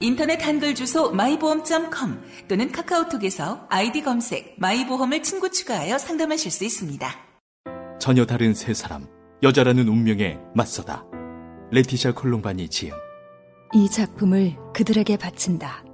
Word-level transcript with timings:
인터넷 0.00 0.44
한글 0.44 0.74
주소 0.74 1.10
마이보험.com 1.12 2.22
또는 2.48 2.72
카카오톡에서 2.72 3.66
아이디 3.68 4.02
검색 4.02 4.56
마이보험을 4.58 5.22
친구 5.22 5.50
추가하여 5.50 5.98
상담하실 5.98 6.50
수 6.50 6.64
있습니다. 6.64 7.08
전혀 7.98 8.26
다른 8.26 8.54
세 8.54 8.74
사람, 8.74 9.06
여자라는 9.42 9.88
운명에 9.88 10.38
맞서다. 10.54 11.04
레티샤 11.70 12.12
콜롬바니 12.12 12.68
지음. 12.68 12.92
이 13.74 13.88
작품을 13.88 14.56
그들에게 14.74 15.16
바친다. 15.16 15.84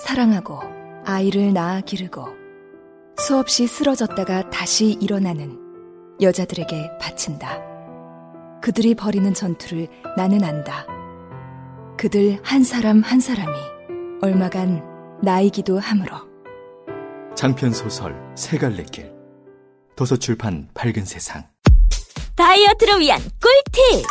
사랑하고 0.00 0.60
아이를 1.04 1.52
낳아 1.52 1.80
기르고 1.80 2.26
수없이 3.18 3.66
쓰러졌다가 3.66 4.50
다시 4.50 4.96
일어나는 5.00 5.58
여자들에게 6.20 6.98
바친다. 7.00 7.60
그들이 8.60 8.94
벌이는 8.94 9.34
전투를 9.34 9.88
나는 10.16 10.44
안다. 10.44 10.86
그들 11.98 12.38
한 12.44 12.62
사람 12.62 13.02
한 13.02 13.18
사람이 13.18 13.58
얼마간 14.22 14.82
나이기도 15.20 15.80
하므로 15.80 16.16
장편 17.34 17.72
소설 17.72 18.14
세 18.36 18.56
갈래 18.56 18.84
길. 18.84 19.12
도서출판 19.96 20.68
밝은 20.74 21.04
세상. 21.04 21.44
다이어트를 22.36 23.00
위한 23.00 23.20
꿀팁 23.20 24.06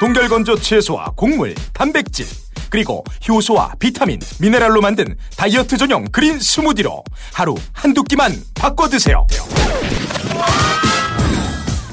동결건조 0.00 0.56
채소와 0.56 1.12
곡물, 1.16 1.54
단백질, 1.72 2.26
그리고 2.70 3.04
효소와 3.28 3.74
비타민, 3.78 4.18
미네랄로 4.40 4.80
만든 4.80 5.16
다이어트 5.36 5.76
전용 5.76 6.04
그린 6.10 6.40
스무디로 6.40 7.04
하루 7.32 7.54
한두 7.72 8.02
끼만 8.02 8.32
바꿔 8.54 8.88
드세요. 8.88 9.24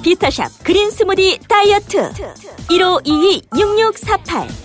비타샵 0.01 0.63
그린 0.63 0.89
스무디 0.89 1.39
다이어트 1.47 2.11
1522-6648 2.67 4.64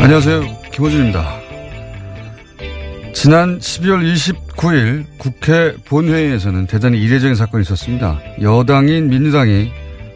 안녕하세요. 0.00 0.42
김호준입니다. 0.72 1.40
지난 3.14 3.60
12월 3.60 4.02
29일 4.62 5.04
국회 5.18 5.74
본회의에서는 5.84 6.66
대단히 6.66 7.02
이례적인 7.02 7.34
사건이 7.34 7.62
있었습니다. 7.62 8.20
여당인 8.40 9.08
민주당이 9.08 9.72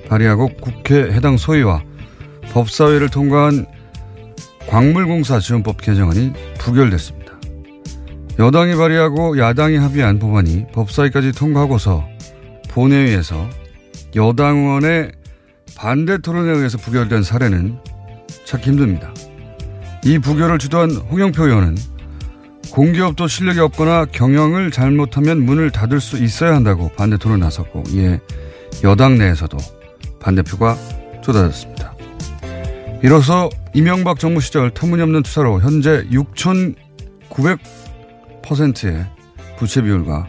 발의하고 0.09 0.49
국회 0.61 1.13
해당 1.13 1.37
소위와 1.37 1.83
법사위를 2.53 3.09
통과한 3.09 3.67
광물공사 4.69 5.41
지원법 5.41 5.81
개정안이 5.83 6.33
부결됐습니다. 6.59 7.33
여당이 8.39 8.77
발의하고 8.77 9.39
야당이 9.39 9.77
합의한 9.77 10.19
법안이 10.19 10.67
법사위까지 10.73 11.33
통과하고서 11.33 12.07
본회의에서 12.71 13.49
여당 14.15 14.59
의원의 14.59 15.13
반대 15.77 16.19
토론에 16.19 16.53
의해서 16.53 16.79
부결된 16.79 17.23
사례는 17.23 17.79
찾기 18.45 18.71
힘듭니다. 18.71 19.13
이 20.05 20.19
부결을 20.19 20.59
주도한 20.59 20.93
홍영표 20.93 21.47
의원은 21.47 21.77
공기업도 22.71 23.29
실력이 23.29 23.61
없거나 23.61 24.07
경영을 24.07 24.71
잘못하면 24.71 25.45
문을 25.45 25.71
닫을 25.71 26.01
수 26.01 26.23
있어야 26.23 26.55
한다고 26.55 26.91
반대 26.97 27.17
토론에 27.17 27.45
나섰고 27.45 27.85
이에 27.89 28.21
여당 28.85 29.19
내에서도 29.19 29.57
반대표가 30.21 30.77
쏟아졌습니다. 31.25 31.95
이로써 33.03 33.49
이명박 33.75 34.19
정부 34.19 34.41
시절 34.41 34.71
터무니없는 34.71 35.23
투자로 35.23 35.61
현재 35.61 36.05
6,900%의 36.11 39.07
부채 39.59 39.83
비율과 39.83 40.27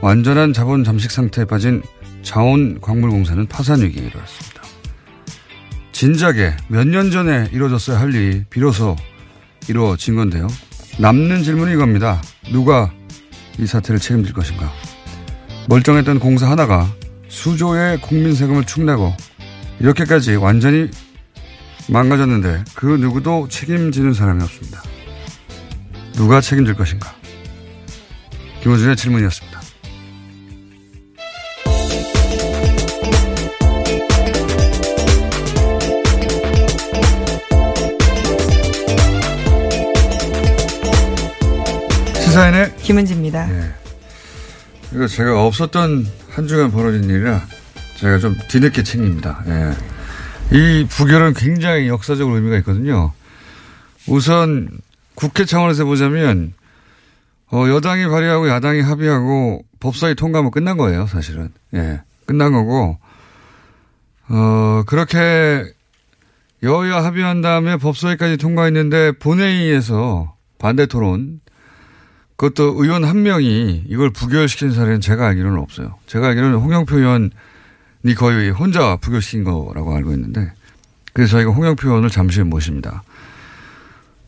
완전한 0.00 0.52
자본 0.52 0.84
잠식 0.84 1.10
상태에 1.10 1.44
빠진 1.44 1.82
자원광물공사는 2.22 3.46
파산 3.46 3.82
위기에 3.82 4.06
이르렀습니다. 4.06 4.62
진작에 5.92 6.56
몇 6.68 6.86
년 6.86 7.10
전에 7.10 7.48
이루어졌어야 7.52 8.00
할 8.00 8.14
일이 8.14 8.44
비로소 8.50 8.96
이루어진 9.68 10.16
건데요. 10.16 10.48
남는 10.98 11.42
질문이 11.42 11.72
이겁니다. 11.72 12.20
누가 12.50 12.92
이 13.58 13.66
사태를 13.66 13.98
책임질 13.98 14.34
것인가? 14.34 14.70
멀쩡했던 15.68 16.18
공사 16.18 16.50
하나가 16.50 16.86
수조의 17.28 18.00
국민 18.02 18.34
세금을 18.34 18.64
축내고 18.64 19.14
이렇게까지 19.80 20.36
완전히 20.36 20.90
망가졌는데 21.88 22.64
그 22.74 22.86
누구도 22.86 23.48
책임지는 23.48 24.12
사람이 24.12 24.42
없습니다. 24.42 24.82
누가 26.12 26.40
책임질 26.40 26.74
것인가? 26.74 27.14
김호준의 28.62 28.96
질문이었습니다. 28.96 29.61
시사인의 42.32 42.76
김은지입니다. 42.78 43.50
예. 43.50 43.74
이거 44.94 45.06
제가 45.06 45.44
없었던 45.44 46.06
한 46.30 46.48
주간 46.48 46.70
벌어진 46.70 47.04
일이라 47.04 47.42
제가 47.96 48.18
좀 48.18 48.36
뒤늦게 48.48 48.82
챙깁니다. 48.82 49.44
예. 49.48 50.56
이 50.56 50.86
부결은 50.86 51.34
굉장히 51.34 51.88
역사적으로 51.88 52.36
의미가 52.36 52.56
있거든요. 52.58 53.12
우선 54.08 54.70
국회 55.14 55.44
차원에서 55.44 55.84
보자면 55.84 56.54
어, 57.50 57.68
여당이 57.68 58.06
발의하고 58.06 58.48
야당이 58.48 58.80
합의하고 58.80 59.62
법사위 59.80 60.14
통과하면 60.14 60.52
끝난 60.52 60.78
거예요, 60.78 61.06
사실은. 61.08 61.50
예. 61.74 62.00
끝난 62.24 62.52
거고, 62.52 62.98
어, 64.30 64.84
그렇게 64.86 65.66
여야 66.62 67.04
합의한 67.04 67.42
다음에 67.42 67.76
법사위까지 67.76 68.38
통과했는데 68.38 69.12
본회의에서 69.18 70.34
반대 70.58 70.86
토론, 70.86 71.41
그것도 72.36 72.82
의원 72.82 73.04
한 73.04 73.22
명이 73.22 73.84
이걸 73.88 74.10
부결시킨 74.10 74.72
사례는 74.72 75.00
제가 75.00 75.28
알기로는 75.28 75.58
없어요. 75.58 75.98
제가 76.06 76.28
알기로는 76.28 76.58
홍영표 76.58 76.98
의원이 76.98 77.30
거의 78.16 78.50
혼자 78.50 78.96
부결시킨 78.96 79.44
거라고 79.44 79.94
알고 79.94 80.12
있는데, 80.12 80.52
그래서 81.12 81.32
저희가 81.32 81.52
홍영표 81.52 81.88
의원을 81.88 82.10
잠시 82.10 82.40
후에 82.40 82.48
모십니다. 82.48 83.02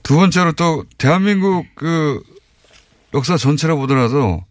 두 0.02 0.16
번째로 0.16 0.52
또 0.52 0.84
대한민국 0.98 1.66
그 1.74 2.22
역사 3.14 3.36
전체로 3.36 3.76
보더라도 3.78 4.44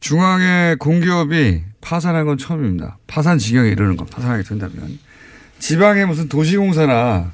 중앙의 0.00 0.76
공기업이 0.76 1.64
파산한 1.80 2.26
건 2.26 2.38
처음입니다. 2.38 2.98
파산 3.06 3.38
지경에 3.38 3.70
이르는 3.70 3.96
건 3.96 4.06
파산하게 4.06 4.44
된다면 4.44 4.98
지방의 5.58 6.06
무슨 6.06 6.28
도시공사나 6.28 7.32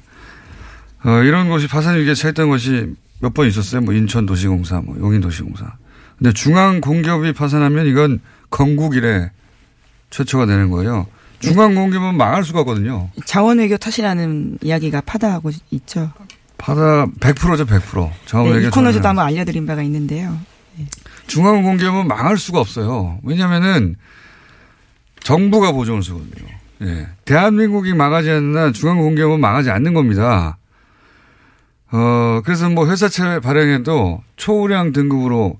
어, 1.04 1.10
이런 1.22 1.48
곳이 1.48 1.66
파산 1.66 1.96
위기에 1.98 2.14
처했던 2.14 2.48
것이 2.48 2.94
몇 3.20 3.32
번 3.34 3.46
있었어요. 3.46 3.80
뭐 3.82 3.94
인천 3.94 4.26
도시공사, 4.26 4.80
뭐 4.80 4.96
용인 4.98 5.20
도시공사. 5.20 5.72
근데 6.18 6.32
중앙 6.32 6.80
공기업이 6.80 7.32
파산하면 7.32 7.86
이건 7.86 8.20
건국 8.50 8.96
이래 8.96 9.30
최초가 10.10 10.46
되는 10.46 10.70
거예요. 10.70 11.06
중간 11.38 11.74
공개면 11.74 12.16
망할 12.16 12.44
수가 12.44 12.60
없거든요. 12.60 13.08
자원 13.24 13.58
외교 13.58 13.76
탓이라는 13.78 14.58
이야기가 14.62 15.00
파다하고 15.02 15.50
있죠. 15.70 16.10
파다 16.58 17.06
100%죠, 17.06 17.64
100%. 17.64 18.10
자원외교 18.26 18.60
네, 18.60 18.66
이 18.66 18.70
코너에서도 18.70 19.02
전혀. 19.02 19.08
한번 19.08 19.26
알려드린 19.26 19.64
바가 19.64 19.82
있는데요. 19.84 20.36
중앙 21.26 21.62
공개하면 21.62 22.08
망할 22.08 22.36
수가 22.36 22.60
없어요. 22.60 23.18
왜냐면은 23.22 23.96
정부가 25.22 25.72
보증을 25.72 26.02
서거든요. 26.02 26.48
예. 26.82 27.06
대한민국이 27.24 27.94
망하지 27.94 28.30
않는 28.30 28.56
한 28.56 28.72
중앙 28.74 28.98
공개하면 28.98 29.40
망하지 29.40 29.70
않는 29.70 29.94
겁니다. 29.94 30.58
어, 31.92 32.40
그래서 32.44 32.68
뭐 32.70 32.88
회사채 32.88 33.40
발행해도 33.40 34.22
초우량 34.36 34.92
등급으로 34.92 35.58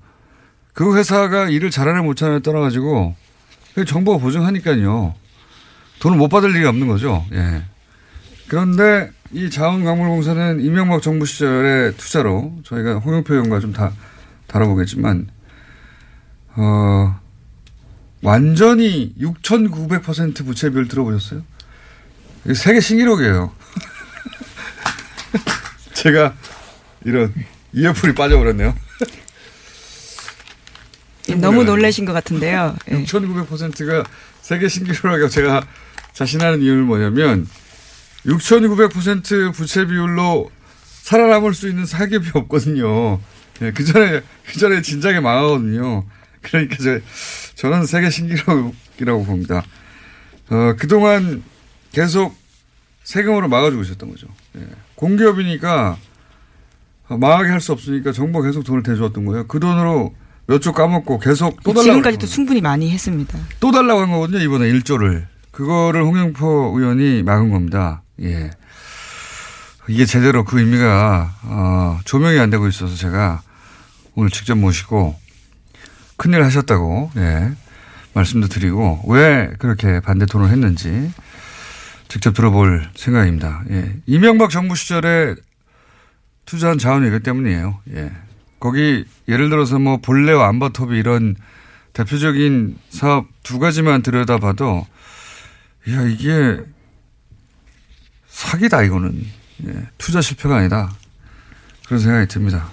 그 0.72 0.96
회사가 0.96 1.48
일을 1.48 1.70
잘하냐 1.70 2.02
못하냐에 2.02 2.40
떠나가지고 2.40 3.14
그 3.74 3.84
정부가 3.84 4.18
보증하니까요. 4.18 5.14
돈을 6.00 6.16
못 6.16 6.28
받을 6.28 6.52
리가 6.52 6.68
없는 6.70 6.86
거죠. 6.86 7.24
예. 7.32 7.64
그런데 8.48 9.10
이 9.32 9.50
자원광물공사는 9.50 10.60
이명박 10.60 11.02
정부 11.02 11.26
시절의 11.26 11.96
투자로 11.96 12.54
저희가 12.64 12.98
홍영표 12.98 13.34
의원과 13.34 13.60
좀 13.60 13.72
다 13.72 13.92
다뤄보겠지만 14.48 15.28
어, 16.56 17.20
완전히 18.22 19.14
6,900% 19.20 20.44
부채 20.44 20.70
비율 20.70 20.88
들어보셨어요? 20.88 21.42
이게 22.44 22.54
세계 22.54 22.80
신기록이에요. 22.80 23.52
제가 26.00 26.34
이런 27.04 27.32
이어풀이 27.74 28.14
빠져버렸네요. 28.14 28.74
너무 31.36 31.62
놀라신 31.62 32.06
것 32.06 32.12
같은데요. 32.12 32.76
예. 32.90 33.04
6,900%가 33.04 34.04
세계 34.40 34.68
신기록이라고 34.68 35.28
제가 35.28 35.66
자신하는 36.14 36.62
이유는 36.62 36.86
뭐냐면 36.86 37.46
6,900% 38.26 39.52
부채 39.52 39.86
비율로 39.86 40.50
살아남을 41.02 41.54
수 41.54 41.68
있는 41.68 41.84
사기업이 41.86 42.30
없거든요. 42.34 43.20
예, 43.62 43.72
그 43.72 43.84
전에, 43.84 44.22
그 44.46 44.58
전에 44.58 44.82
진작에 44.82 45.20
망하거든요. 45.20 46.06
그러니까 46.40 46.76
저, 46.82 46.98
저는 47.56 47.84
세계 47.84 48.08
신기록이라고 48.10 49.24
봅니다. 49.24 49.62
어, 50.48 50.74
그동안 50.78 51.42
계속 51.92 52.34
세금으로 53.04 53.48
막아주고 53.48 53.82
있었던 53.82 54.10
거죠. 54.10 54.28
예. 54.56 54.66
공기업이니까 55.00 55.96
어, 57.08 57.16
망하게 57.16 57.48
할 57.50 57.60
수 57.60 57.72
없으니까 57.72 58.12
정부가 58.12 58.46
계속 58.46 58.62
돈을 58.64 58.82
대주었던 58.82 59.24
거예요. 59.24 59.46
그 59.46 59.58
돈으로 59.58 60.14
몇 60.46 60.60
조 60.60 60.72
까먹고 60.72 61.18
계속 61.20 61.62
또 61.62 61.72
달라고. 61.72 61.82
지금까지도 61.84 62.26
충분히 62.26 62.60
많이 62.60 62.90
했습니다. 62.90 63.38
또 63.60 63.70
달라고 63.72 64.00
한 64.00 64.10
거거든요, 64.10 64.38
이번에 64.40 64.70
1조를. 64.72 65.26
그거를 65.52 66.02
홍영표 66.04 66.74
의원이 66.76 67.22
막은 67.22 67.50
겁니다. 67.50 68.02
예. 68.20 68.50
이게 69.88 70.04
제대로 70.06 70.44
그 70.44 70.58
의미가, 70.60 71.34
어, 71.44 72.00
조명이 72.04 72.38
안 72.38 72.50
되고 72.50 72.66
있어서 72.68 72.94
제가 72.96 73.42
오늘 74.14 74.30
직접 74.30 74.56
모시고 74.56 75.16
큰일 76.16 76.42
하셨다고, 76.44 77.10
예. 77.16 77.52
말씀도 78.14 78.48
드리고, 78.48 79.02
왜 79.08 79.50
그렇게 79.58 80.00
반대 80.00 80.26
토론을 80.26 80.52
했는지 80.52 81.10
직접 82.10 82.34
들어볼 82.34 82.88
생각입니다. 82.96 83.62
예. 83.70 83.94
이명박 84.04 84.50
정부 84.50 84.74
시절에 84.74 85.36
투자한 86.44 86.78
자원 86.78 87.04
외교 87.04 87.20
때문이에요. 87.20 87.80
예. 87.94 88.10
거기 88.58 89.04
예를 89.28 89.48
들어서 89.48 89.78
뭐 89.78 89.98
본래와 89.98 90.48
안바톱이 90.48 90.98
이런 90.98 91.36
대표적인 91.92 92.76
사업 92.90 93.26
두 93.42 93.58
가지만 93.58 94.02
들여다봐도 94.02 94.86
야 95.90 96.02
이게 96.02 96.58
사기다 98.28 98.82
이거는 98.82 99.24
예, 99.66 99.88
투자 99.98 100.20
실패가 100.20 100.56
아니다 100.56 100.90
그런 101.86 102.00
생각이 102.00 102.26
듭니다. 102.26 102.68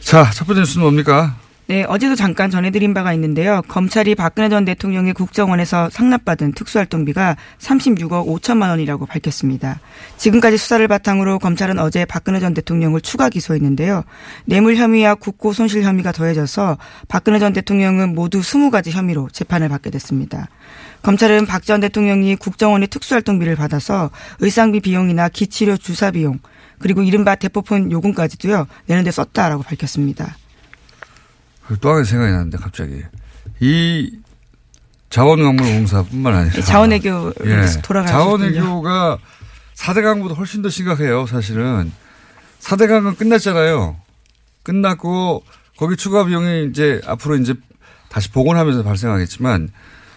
자 0.00 0.30
첫 0.32 0.46
번째 0.46 0.60
뉴스는 0.60 0.82
뭡니까? 0.84 1.36
네, 1.70 1.84
어제도 1.86 2.16
잠깐 2.16 2.50
전해드린 2.50 2.94
바가 2.94 3.12
있는데요. 3.12 3.62
검찰이 3.68 4.16
박근혜 4.16 4.48
전 4.48 4.64
대통령이 4.64 5.12
국정원에서 5.12 5.88
상납받은 5.90 6.54
특수활동비가 6.54 7.36
36억 7.60 8.26
5천만 8.26 8.70
원이라고 8.70 9.06
밝혔습니다. 9.06 9.78
지금까지 10.16 10.56
수사를 10.56 10.88
바탕으로 10.88 11.38
검찰은 11.38 11.78
어제 11.78 12.04
박근혜 12.04 12.40
전 12.40 12.54
대통령을 12.54 13.00
추가 13.02 13.28
기소했는데요. 13.28 14.02
뇌물 14.46 14.74
혐의와 14.74 15.14
국고 15.14 15.52
손실 15.52 15.84
혐의가 15.84 16.10
더해져서 16.10 16.76
박근혜 17.06 17.38
전 17.38 17.52
대통령은 17.52 18.16
모두 18.16 18.40
20가지 18.40 18.90
혐의로 18.90 19.28
재판을 19.30 19.68
받게 19.68 19.90
됐습니다. 19.90 20.48
검찰은 21.02 21.46
박 21.46 21.62
전 21.62 21.78
대통령이 21.78 22.34
국정원의 22.34 22.88
특수활동비를 22.88 23.54
받아서 23.54 24.10
의상비 24.40 24.80
비용이나 24.80 25.28
기치료 25.28 25.76
주사 25.76 26.10
비용 26.10 26.40
그리고 26.80 27.02
이른바 27.02 27.36
대포폰 27.36 27.92
요금까지도요 27.92 28.66
내는 28.86 29.04
데 29.04 29.12
썼다라고 29.12 29.62
밝혔습니다. 29.62 30.34
또 31.76 31.90
하나 31.90 32.04
생각이 32.04 32.32
나는데 32.32 32.58
갑자기 32.58 33.02
이 33.60 34.10
자원광물공사뿐만 35.10 36.34
아니라 36.34 36.62
자원외교 36.62 37.32
예. 37.44 37.66
돌아가셨군요. 37.82 38.52
자원외교가 38.52 39.18
4대 39.74 40.02
강보다 40.02 40.34
훨씬 40.34 40.62
더 40.62 40.68
심각해요, 40.68 41.26
사실은. 41.26 41.90
4대 42.60 42.86
강은 42.86 43.16
끝났잖아요. 43.16 43.96
끝났고, 44.62 45.42
거기 45.76 45.96
추가 45.96 46.24
비용이 46.24 46.68
이제 46.70 47.00
앞으로 47.06 47.36
이제 47.36 47.54
다시 48.10 48.30
복원하면서 48.30 48.82
발생하겠지만, 48.82 49.70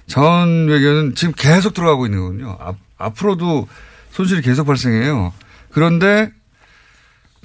자원외교는 0.08 1.16
지금 1.16 1.34
계속 1.36 1.74
들어가고 1.74 2.06
있는 2.06 2.20
거군요. 2.20 2.58
앞, 2.60 2.76
앞으로도 2.98 3.68
손실이 4.12 4.42
계속 4.42 4.68
발생해요. 4.68 5.34
그런데 5.72 6.32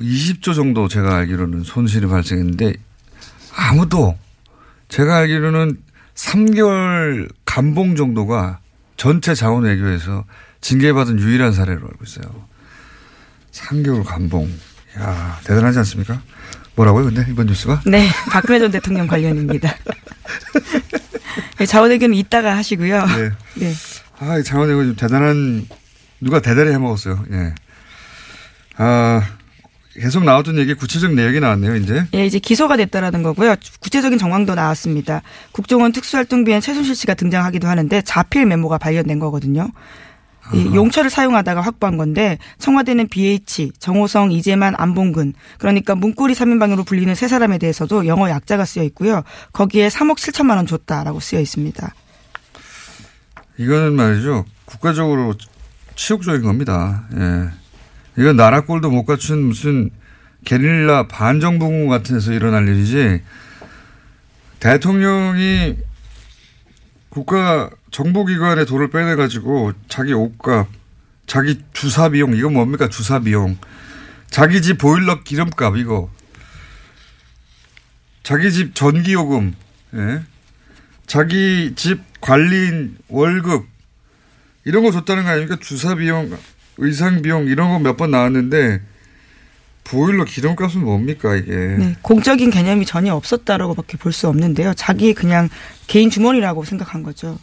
20조 0.00 0.54
정도 0.54 0.88
제가 0.88 1.16
알기로는 1.16 1.62
손실이 1.62 2.08
발생했는데, 2.08 2.74
아무도 3.58 4.16
제가 4.88 5.16
알기로는 5.16 5.78
3개월 6.14 7.28
감봉 7.44 7.96
정도가 7.96 8.60
전체 8.96 9.34
자원 9.34 9.64
외교에서 9.64 10.24
징계받은 10.60 11.18
유일한 11.18 11.52
사례로 11.52 11.80
알고 11.80 12.04
있어요. 12.04 12.46
3개월 13.52 14.04
감봉. 14.04 14.48
야 14.98 15.40
대단하지 15.44 15.78
않습니까? 15.78 16.22
뭐라고요, 16.76 17.06
근데 17.06 17.26
이번 17.28 17.46
뉴스가? 17.46 17.82
네, 17.86 18.08
박근혜 18.30 18.60
전 18.60 18.70
대통령 18.70 19.08
관련입니다. 19.08 19.74
네, 21.58 21.66
자원 21.66 21.90
외교는 21.90 22.16
이따가 22.16 22.56
하시고요. 22.56 23.06
네. 23.06 23.30
네. 23.56 23.74
아, 24.20 24.38
이 24.38 24.44
자원 24.44 24.68
외교 24.68 24.84
좀 24.84 24.94
대단한, 24.94 25.66
누가 26.20 26.40
대단히 26.40 26.70
해먹었어요. 26.72 27.24
예. 27.32 27.54
아, 28.76 29.22
계속 30.00 30.24
나왔던 30.24 30.58
얘기 30.58 30.74
구체적 30.74 31.14
내역이 31.14 31.40
나왔네요, 31.40 31.76
이제. 31.76 32.04
예, 32.14 32.26
이제 32.26 32.38
기소가 32.38 32.76
됐다라는 32.76 33.22
거고요. 33.22 33.56
구체적인 33.80 34.18
정황도 34.18 34.54
나왔습니다. 34.54 35.22
국정원 35.52 35.92
특수활동비엔 35.92 36.60
최순실 36.60 36.94
씨가 36.94 37.14
등장하기도 37.14 37.66
하는데 37.68 38.02
자필 38.02 38.46
메모가 38.46 38.78
발견된 38.78 39.18
거거든요. 39.18 39.70
이 40.54 40.74
용처를 40.74 41.10
사용하다가 41.10 41.60
확보한 41.60 41.98
건데 41.98 42.38
청와대는 42.58 43.08
BH, 43.08 43.72
정호성, 43.78 44.32
이재만, 44.32 44.74
안봉근 44.78 45.34
그러니까 45.58 45.94
문고리 45.94 46.32
3인방으로 46.32 46.86
불리는 46.86 47.14
세 47.14 47.28
사람에 47.28 47.58
대해서도 47.58 48.06
영어 48.06 48.30
약자가 48.30 48.64
쓰여 48.64 48.82
있고요. 48.84 49.24
거기에 49.52 49.88
3억 49.88 50.16
7천만 50.16 50.56
원 50.56 50.66
줬다라고 50.66 51.20
쓰여 51.20 51.40
있습니다. 51.40 51.94
이거는 53.58 53.94
말이죠. 53.94 54.46
국가적으로 54.64 55.34
치욕적인 55.96 56.42
겁니다. 56.42 57.04
예. 57.14 57.50
이건 58.18 58.36
나라 58.36 58.62
꼴도 58.62 58.90
못 58.90 59.04
갖춘 59.04 59.42
무슨 59.44 59.90
게릴라 60.44 61.06
반정부군 61.06 61.88
같은 61.88 62.16
데서 62.16 62.32
일어날 62.32 62.66
일이지 62.66 63.22
대통령이 64.58 65.76
국가 67.08 67.70
정보기관에 67.90 68.64
돈을 68.64 68.90
빼내가지고 68.90 69.72
자기 69.88 70.12
옷값, 70.12 70.68
자기 71.26 71.60
주사 71.72 72.10
비용, 72.10 72.36
이건 72.36 72.52
뭡니까? 72.52 72.88
주사 72.88 73.20
비용. 73.20 73.56
자기 74.30 74.60
집 74.60 74.78
보일러 74.78 75.22
기름값, 75.22 75.76
이거. 75.76 76.10
자기 78.22 78.52
집 78.52 78.74
전기요금, 78.74 79.54
예. 79.94 80.22
자기 81.06 81.72
집 81.76 82.02
관리인 82.20 82.98
월급, 83.08 83.66
이런 84.64 84.82
거 84.82 84.90
줬다는 84.90 85.24
거 85.24 85.30
아닙니까? 85.30 85.56
주사 85.60 85.94
비용, 85.94 86.36
의상 86.78 87.22
비용, 87.22 87.46
이런 87.46 87.68
거 87.70 87.78
몇 87.78 87.96
번 87.96 88.10
나왔는데, 88.10 88.80
보일러 89.84 90.24
기름값은 90.24 90.82
뭡니까, 90.84 91.34
이게. 91.36 91.52
네, 91.54 91.96
공적인 92.02 92.50
개념이 92.50 92.84
전혀 92.86 93.14
없었다라고밖에 93.14 93.96
볼 93.98 94.12
수 94.12 94.28
없는데요. 94.28 94.74
자기 94.74 95.14
그냥 95.14 95.48
개인 95.86 96.10
주머니라고 96.10 96.64
생각한 96.64 97.02
거죠. 97.02 97.38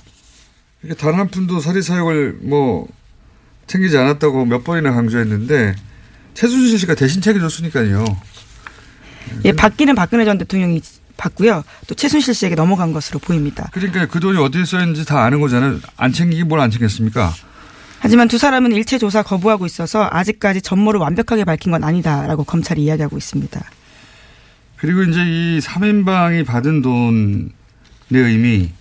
이게 0.84 0.94
단 0.94 1.16
한 1.16 1.28
푼도 1.30 1.60
사리 1.60 1.82
사욕을 1.82 2.38
뭐 2.42 2.88
챙기지 3.68 3.98
않았다고 3.98 4.46
몇 4.46 4.64
번이나 4.64 4.92
강조했는데 4.94 5.74
최순실 6.36 6.78
씨가 6.78 6.94
대신 6.94 7.22
챙겨줬으니까요. 7.22 8.06
예, 9.46 9.52
받기는 9.52 9.96
박근혜 9.96 10.24
전 10.26 10.38
대통령이 10.38 10.80
받고요. 11.18 11.64
또 11.88 11.96
최순실 11.96 12.36
씨에게 12.36 12.54
넘어간 12.54 12.94
것으로 12.94 13.18
보입니다. 13.18 13.70
그러니까 13.74 14.06
그 14.06 14.20
돈이 14.20 14.38
어디에 14.38 14.66
써 14.66 14.80
있는지 14.80 15.04
다 15.06 15.24
아는 15.24 15.42
거잖아요. 15.42 15.80
안 15.98 16.14
챙기긴 16.14 16.48
뭘안 16.48 16.70
챙겼습니까? 16.70 17.34
하지만 18.00 18.28
두 18.28 18.38
사람은 18.38 18.72
일체 18.72 18.98
조사 18.98 19.24
거부하고 19.24 19.66
있어서 19.66 20.08
아직까지 20.12 20.62
전모를 20.62 21.00
완벽하게 21.00 21.44
밝힌 21.44 21.72
건 21.72 21.84
아니다라고 21.84 22.44
검찰이 22.44 22.84
이야기하고 22.84 23.18
있습니다. 23.18 23.62
그리고 24.78 25.04
이제 25.04 25.24
이 25.26 25.60
3인방이 25.60 26.46
받은 26.46 26.82
돈의 26.82 27.50
의미, 28.12 28.72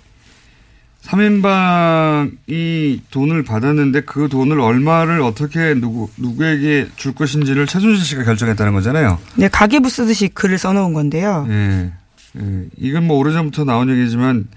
3인방이 1.02 3.00
돈을 3.10 3.42
받았는데 3.44 4.02
그 4.02 4.28
돈을 4.28 4.60
얼마를 4.60 5.20
어떻게 5.20 5.74
누구, 5.74 6.08
누구에게 6.16 6.88
줄 6.96 7.14
것인지를 7.14 7.66
최순실 7.66 8.04
씨가 8.04 8.24
결정했다는 8.24 8.72
거잖아요. 8.72 9.18
네, 9.36 9.48
가계부 9.48 9.88
쓰듯이 9.88 10.28
글을 10.28 10.58
써놓은 10.58 10.92
건데요. 10.94 11.46
예. 11.48 11.92
예. 12.36 12.64
이건 12.78 13.06
뭐 13.06 13.18
오래전부터 13.18 13.64
나온 13.64 13.90
얘기지만 13.90 14.48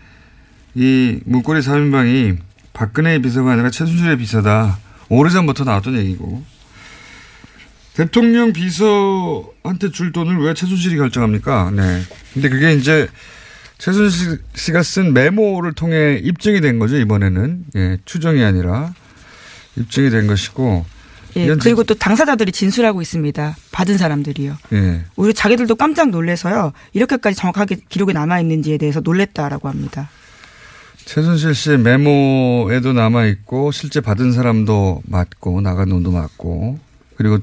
이 0.74 1.20
문고리 1.26 1.60
3인방이 1.60 2.38
박근혜의 2.78 3.24
비서가 3.24 3.54
아니라 3.54 3.72
최순실의 3.72 4.20
비서다. 4.20 4.78
오래전부터 5.10 5.64
나왔던 5.64 5.98
얘기고. 5.98 6.44
대통령 7.96 8.54
비서한테 8.54 9.90
줄 9.92 10.12
돈을 10.12 10.38
왜 10.38 10.54
최순실이 10.54 10.96
결정합니까? 10.98 11.72
네. 11.76 12.04
근데 12.34 12.50
그게 12.50 12.74
이제 12.74 13.08
최순실 13.80 14.44
씨가 14.54 14.84
쓴 14.84 15.14
메모를 15.14 15.74
통해 15.74 16.20
입증이 16.24 16.62
된 16.62 16.78
거죠, 16.78 16.98
이번에는. 16.98 17.66
예, 17.76 17.98
추정이 18.06 18.44
아니라 18.44 18.94
입증이 19.76 20.12
된 20.12 20.28
것이고. 20.28 20.86
예, 21.38 21.56
그리고 21.56 21.84
또 21.84 21.96
당사자들이 21.96 22.52
진술하고 22.52 23.02
있습니다. 23.02 23.56
받은 23.72 23.98
사람들이요. 23.98 24.56
예. 24.74 25.04
오히려 25.16 25.34
자기들도 25.34 25.76
깜짝 25.76 26.10
놀래서요. 26.10 26.74
이렇게까지 26.94 27.36
정확하게 27.36 27.78
기록이 27.90 28.14
남아 28.14 28.40
있는지에 28.40 28.78
대해서 28.78 29.00
놀랬다라고 29.00 29.68
합니다. 29.68 30.10
최순실 31.08 31.56
씨의 31.56 31.78
메모에도 31.80 32.92
남아있고, 32.92 33.72
실제 33.72 34.02
받은 34.02 34.34
사람도 34.34 35.04
맞고, 35.06 35.62
나간 35.62 35.88
돈도 35.88 36.12
맞고, 36.12 36.80
그리고 37.16 37.40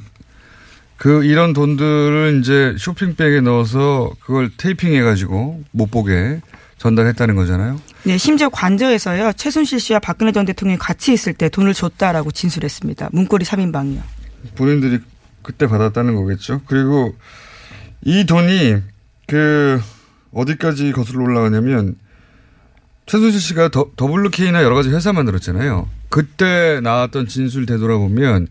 그 0.99 1.25
이런 1.25 1.55
돈들을 1.55 2.41
이제 2.41 2.77
쇼핑백에 2.79 3.41
넣어서 3.41 4.13
그걸 4.21 4.51
테이핑해가지고 4.55 5.65
못 5.71 5.91
보게 5.91 6.43
전달했다는 6.77 7.37
거잖아요. 7.37 7.81
네, 8.03 8.19
심지어 8.19 8.51
관저에서요. 8.51 9.33
최순실 9.33 9.81
씨와 9.81 9.99
박근혜 9.99 10.31
전 10.31 10.45
대통령이 10.45 10.79
같이 10.79 11.15
있을 11.15 11.33
때 11.33 11.49
돈을 11.49 11.73
줬다라고 11.73 12.33
진술했습니다. 12.33 13.09
문고리 13.13 13.47
3인방이요. 13.47 14.01
본인들이 14.57 14.99
그때 15.41 15.67
받았다는 15.67 16.15
거겠죠. 16.17 16.61
그리고 16.67 17.15
이 18.03 18.27
돈이 18.27 18.77
그 19.27 19.81
어디까지 20.33 20.93
거슬러 20.93 21.25
올라가냐면 21.25 21.97
최순실 23.07 23.41
씨가 23.41 23.69
더, 23.69 23.87
더블루케이나 23.97 24.63
여러 24.63 24.75
가지 24.75 24.91
회사 24.91 25.13
만들었잖아요. 25.13 25.89
그때 26.09 26.81
나왔던 26.83 27.29
진술 27.29 27.67
되돌아보면 27.67 28.49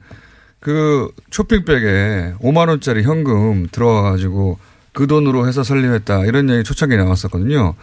그 0.60 1.12
쇼핑백에 1.32 2.36
5만 2.40 2.70
원짜리 2.70 3.04
현금 3.04 3.68
들어와 3.72 4.12
가지고 4.12 4.60
그 4.94 5.08
돈으로 5.08 5.48
회사 5.48 5.64
설립했다 5.64 6.26
이런 6.26 6.50
얘기 6.50 6.64
초창기에 6.64 6.98
나왔었거든요. 6.98 7.76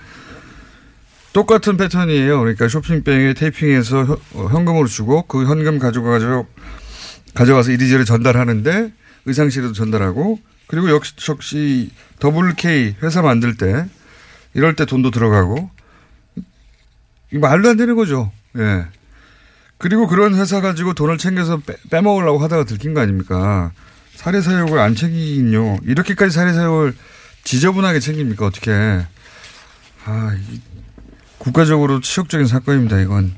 똑같은 1.32 1.76
패턴이에요. 1.76 2.38
그러니까 2.40 2.68
쇼핑백에 2.68 3.34
테이핑해서 3.34 4.04
현- 4.04 4.16
어, 4.34 4.48
현금으로 4.50 4.86
주고 4.86 5.22
그 5.22 5.46
현금 5.46 5.78
가져가지고 5.78 6.46
가져가서 7.34 7.72
이리저리 7.72 8.04
전달하는데 8.04 8.92
의상실에도 9.26 9.72
전달하고 9.72 10.38
그리고 10.66 10.90
역시, 10.90 11.12
역시 11.28 11.90
WK 12.24 12.96
회사 13.02 13.22
만들 13.22 13.56
때 13.56 13.86
이럴 14.54 14.74
때 14.74 14.84
돈도 14.86 15.10
들어가고 15.10 15.70
말도 17.38 17.70
안 17.70 17.76
되는 17.76 17.94
거죠. 17.96 18.32
예. 18.58 18.86
그리고 19.78 20.06
그런 20.06 20.34
회사 20.34 20.60
가지고 20.60 20.92
돈을 20.94 21.18
챙겨서 21.18 21.58
빼, 21.58 21.74
빼먹으려고 21.90 22.38
하다가 22.38 22.64
들킨 22.64 22.92
거 22.92 23.00
아닙니까? 23.00 23.72
사례 24.14 24.42
사욕을 24.42 24.78
안 24.78 24.94
챙기긴요. 24.94 25.78
이렇게까지 25.84 26.34
사례 26.34 26.52
사욕을 26.52 26.94
지저분하게 27.44 28.00
챙깁니까? 28.00 28.44
어떻게. 28.46 28.70
아, 30.04 30.36
이 30.36 30.60
국가적으로 31.38 32.00
치욕적인 32.00 32.46
사건입니다, 32.46 33.00
이건. 33.00 33.34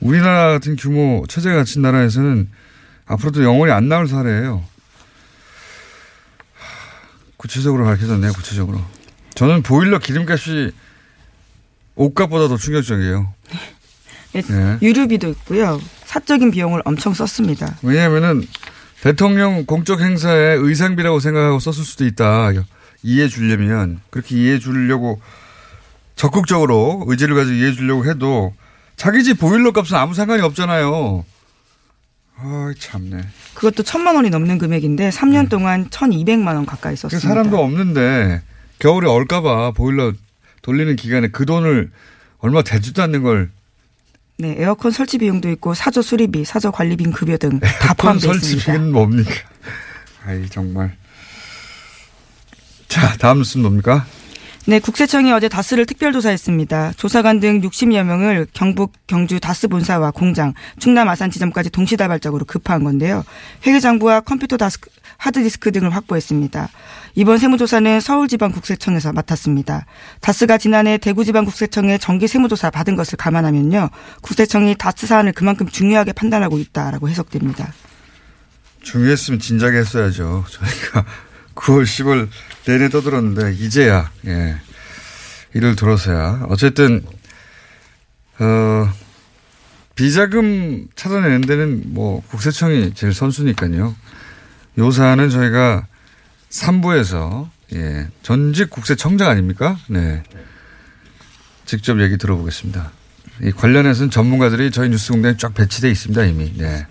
우리나라 0.00 0.50
같은 0.52 0.76
규모, 0.76 1.24
체제가 1.28 1.56
갖춘 1.56 1.82
나라에서는 1.82 2.48
앞으로도 3.06 3.42
영원히 3.42 3.72
안 3.72 3.88
나올 3.88 4.08
사례예요. 4.08 4.64
구체적으로 7.38 7.84
밝혀졌네요, 7.84 8.32
구체적으로. 8.32 8.84
저는 9.34 9.62
보일러 9.62 9.98
기름값이 9.98 10.72
옷값보다 12.00 12.48
더 12.48 12.56
충격적이에요. 12.56 13.34
네, 14.32 14.42
네. 14.42 14.78
유류비도 14.80 15.28
있고요. 15.28 15.80
사적인 16.04 16.50
비용을 16.50 16.82
엄청 16.84 17.12
썼습니다. 17.14 17.76
왜냐하면은 17.82 18.46
대통령 19.02 19.66
공적 19.66 20.00
행사에 20.00 20.54
의상비라고 20.54 21.20
생각하고 21.20 21.58
썼을 21.58 21.84
수도 21.84 22.06
있다. 22.06 22.52
이해해 23.02 23.28
주려면 23.28 24.00
그렇게 24.10 24.36
이해해 24.36 24.58
주려고 24.58 25.20
적극적으로 26.16 27.04
의지를 27.06 27.34
가지고 27.34 27.56
이해해 27.56 27.72
주려고 27.72 28.06
해도 28.06 28.54
자기 28.96 29.22
집 29.24 29.38
보일러 29.38 29.72
값은 29.72 29.96
아무 29.96 30.14
상관이 30.14 30.42
없잖아요. 30.42 31.24
아, 32.36 32.72
참네. 32.78 33.22
그것도 33.54 33.82
천만 33.82 34.16
원이 34.16 34.30
넘는 34.30 34.58
금액인데 34.58 35.10
3년 35.10 35.48
동안 35.50 35.88
1,200만 35.90 36.54
원 36.54 36.66
가까이 36.66 36.94
그 36.94 37.00
썼습니다. 37.02 37.28
사람도 37.28 37.58
없는데 37.58 38.42
겨울에 38.78 39.08
얼까봐 39.08 39.72
보일러 39.72 40.12
돌리는 40.62 40.96
기간에 40.96 41.28
그 41.28 41.46
돈을 41.46 41.90
얼마 42.38 42.62
되지도 42.62 43.02
않는 43.02 43.22
걸 43.22 43.50
네, 44.38 44.54
에어컨 44.58 44.90
설치 44.90 45.18
비용도 45.18 45.50
있고 45.50 45.74
사저 45.74 46.00
수리비, 46.00 46.44
사저 46.46 46.70
관리비 46.70 47.04
급여 47.12 47.36
등 47.36 47.60
다 47.60 47.92
포함되어 47.94 48.32
있습니다. 48.32 48.62
설치비는 48.64 48.92
뭡니까? 48.92 49.30
아이 50.24 50.48
정말. 50.48 50.96
자 52.88 53.16
다음 53.18 53.38
뉴스는 53.38 53.62
뭡니까? 53.62 54.06
네, 54.66 54.78
국세청이 54.78 55.32
어제 55.32 55.48
다스를 55.48 55.86
특별조사했습니다. 55.86 56.92
조사관 56.96 57.40
등 57.40 57.60
60여 57.60 58.02
명을 58.04 58.46
경북, 58.52 58.92
경주 59.06 59.40
다스 59.40 59.68
본사와 59.68 60.10
공장, 60.10 60.54
충남 60.78 61.08
아산 61.08 61.30
지점까지 61.30 61.70
동시다발적으로 61.70 62.44
급파한 62.44 62.84
건데요. 62.84 63.24
회계장부와 63.66 64.20
컴퓨터 64.20 64.56
다스크, 64.56 64.90
하드디스크 65.16 65.72
등을 65.72 65.90
확보했습니다. 65.94 66.68
이번 67.14 67.38
세무조사는 67.38 68.00
서울지방국세청에서 68.00 69.12
맡았습니다. 69.12 69.86
다스가 70.20 70.58
지난해 70.58 70.98
대구지방국세청에 70.98 71.98
정기 71.98 72.28
세무조사 72.28 72.70
받은 72.70 72.96
것을 72.96 73.16
감안하면요. 73.16 73.90
국세청이 74.22 74.76
다스 74.78 75.06
사안을 75.06 75.32
그만큼 75.32 75.68
중요하게 75.68 76.12
판단하고 76.12 76.58
있다라고 76.58 77.08
해석됩니다. 77.08 77.72
중요했으면 78.82 79.40
진작에 79.40 79.76
했어야죠. 79.78 80.44
저희가 80.48 81.04
9월, 81.54 81.84
10월 81.84 82.28
내내 82.66 82.88
떠들었는데 82.88 83.54
이제야 83.54 84.10
예. 84.26 84.56
이를 85.52 85.74
들어서야 85.76 86.46
어쨌든 86.48 87.04
어 88.38 88.88
비자금 89.96 90.86
찾아내는 90.94 91.42
데는 91.42 91.82
뭐 91.86 92.22
국세청이 92.28 92.94
제일 92.94 93.12
선수니까요. 93.12 93.94
요 94.78 94.90
사안은 94.90 95.28
저희가 95.28 95.86
3부에서 96.50 97.48
예, 97.74 98.08
전직 98.22 98.70
국세청장 98.70 99.28
아닙니까? 99.28 99.78
네. 99.88 100.22
직접 101.64 102.00
얘기 102.00 102.18
들어보겠습니다. 102.18 102.90
이 103.42 103.52
관련해서는 103.52 104.10
전문가들이 104.10 104.70
저희 104.70 104.88
뉴스 104.90 105.12
공장에 105.12 105.36
쫙 105.36 105.54
배치되어 105.54 105.90
있습니다, 105.90 106.24
이미. 106.24 106.52
네. 106.56 106.86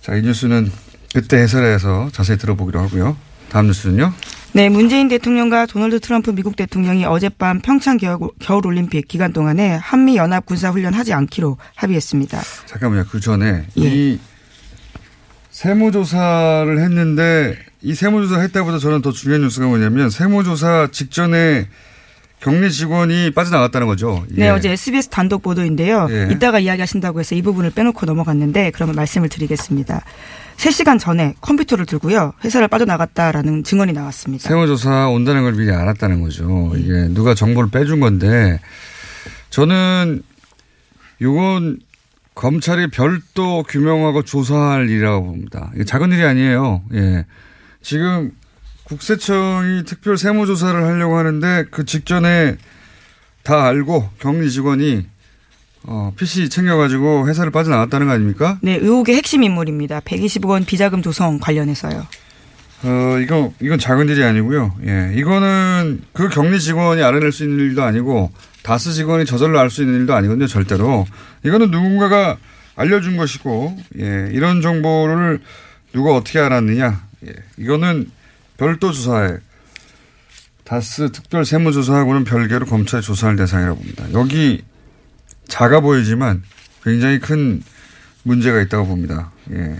자, 0.00 0.14
이 0.14 0.22
뉴스는 0.22 0.70
그때 1.12 1.38
해설해서 1.38 2.10
자세히 2.12 2.38
들어보기로 2.38 2.80
하고요. 2.80 3.16
다음 3.50 3.66
뉴스는요? 3.66 4.12
네, 4.52 4.68
문재인 4.68 5.08
대통령과 5.08 5.66
도널드 5.66 6.00
트럼프 6.00 6.30
미국 6.30 6.56
대통령이 6.56 7.04
어젯밤 7.04 7.60
평창 7.60 7.96
겨울, 7.96 8.30
겨울 8.38 8.66
올림픽 8.66 9.08
기간 9.08 9.32
동안에 9.32 9.74
한미 9.76 10.16
연합 10.16 10.46
군사 10.46 10.70
훈련 10.70 10.94
하지 10.94 11.12
않기로 11.12 11.58
합의했습니다. 11.74 12.40
잠깐만요. 12.66 13.04
그 13.10 13.20
전에 13.20 13.66
예. 13.78 13.82
이 13.82 14.18
세무조사를 15.50 16.78
했는데 16.78 17.58
이 17.82 17.94
세무조사 17.94 18.40
했다보다 18.40 18.78
저는 18.78 19.02
더 19.02 19.12
중요한 19.12 19.42
뉴스가 19.42 19.66
뭐냐면 19.66 20.10
세무조사 20.10 20.88
직전에 20.90 21.68
격리 22.40 22.70
직원이 22.70 23.32
빠져나갔다는 23.32 23.86
거죠. 23.86 24.24
네, 24.30 24.46
예. 24.46 24.48
어제 24.50 24.70
SBS 24.70 25.08
단독 25.08 25.42
보도인데요. 25.42 26.06
예. 26.10 26.28
이따가 26.30 26.60
이야기하신다고 26.60 27.20
해서 27.20 27.34
이 27.34 27.42
부분을 27.42 27.70
빼놓고 27.70 28.06
넘어갔는데 28.06 28.70
그러면 28.74 28.94
말씀을 28.94 29.28
드리겠습니다. 29.28 30.04
3시간 30.56 30.98
전에 30.98 31.34
컴퓨터를 31.40 31.86
들고요. 31.86 32.34
회사를 32.44 32.68
빠져나갔다라는 32.68 33.64
증언이 33.64 33.92
나왔습니다. 33.92 34.48
세무조사 34.48 35.08
온다는 35.08 35.42
걸 35.42 35.54
미리 35.54 35.72
알았다는 35.72 36.20
거죠. 36.20 36.72
이게 36.76 37.08
누가 37.08 37.34
정보를 37.34 37.70
빼준 37.70 38.00
건데 38.00 38.60
저는 39.50 40.22
요건 41.22 41.78
검찰이 42.34 42.88
별도 42.90 43.64
규명하고 43.64 44.22
조사할 44.22 44.88
일이라고 44.88 45.26
봅니다. 45.26 45.72
작은 45.86 46.12
일이 46.12 46.22
아니에요. 46.22 46.82
예. 46.94 47.24
지금 47.82 48.32
국세청이 48.84 49.84
특별 49.84 50.16
세무조사를 50.16 50.82
하려고 50.82 51.16
하는데 51.16 51.64
그 51.70 51.84
직전에 51.84 52.56
다 53.42 53.64
알고 53.66 54.10
격리 54.18 54.50
직원이 54.50 55.06
어, 55.84 56.12
PC 56.16 56.48
챙겨가지고 56.48 57.28
회사를 57.28 57.50
빠져나갔다는 57.50 58.06
거 58.08 58.12
아닙니까? 58.12 58.58
네, 58.62 58.76
의혹의 58.76 59.16
핵심 59.16 59.42
인물입니다. 59.42 60.00
120억 60.00 60.48
원 60.48 60.64
비자금 60.64 61.02
조성 61.02 61.38
관련해서요. 61.38 62.06
어, 62.84 63.18
이거, 63.22 63.52
이건 63.60 63.78
작은 63.78 64.08
일이 64.08 64.22
아니고요. 64.22 64.74
예. 64.86 65.12
이거는 65.16 66.02
그 66.12 66.28
격리 66.28 66.60
직원이 66.60 67.02
알아낼 67.02 67.32
수 67.32 67.44
있는 67.44 67.58
일도 67.58 67.82
아니고 67.82 68.30
다스 68.62 68.92
직원이 68.92 69.24
저절로 69.24 69.58
알 69.58 69.70
수 69.70 69.82
있는 69.82 70.00
일도 70.00 70.14
아니거든요, 70.14 70.46
절대로. 70.46 71.06
이거는 71.44 71.70
누군가가 71.70 72.36
알려준 72.76 73.16
것이고, 73.16 73.76
예. 73.98 74.28
이런 74.32 74.60
정보를 74.62 75.40
누가 75.92 76.14
어떻게 76.14 76.38
알았느냐. 76.38 77.07
예. 77.26 77.32
이거는 77.56 78.10
별도 78.56 78.92
조사에 78.92 79.38
다스 80.64 81.10
특별 81.12 81.44
세무조사하고는 81.44 82.24
별개로 82.24 82.66
검찰 82.66 83.00
조사할 83.00 83.36
대상이라고 83.36 83.76
봅니다. 83.78 84.12
여기 84.12 84.62
작아 85.46 85.80
보이지만 85.80 86.42
굉장히 86.82 87.18
큰 87.18 87.62
문제가 88.22 88.60
있다고 88.60 88.86
봅니다. 88.86 89.30
예. 89.52 89.76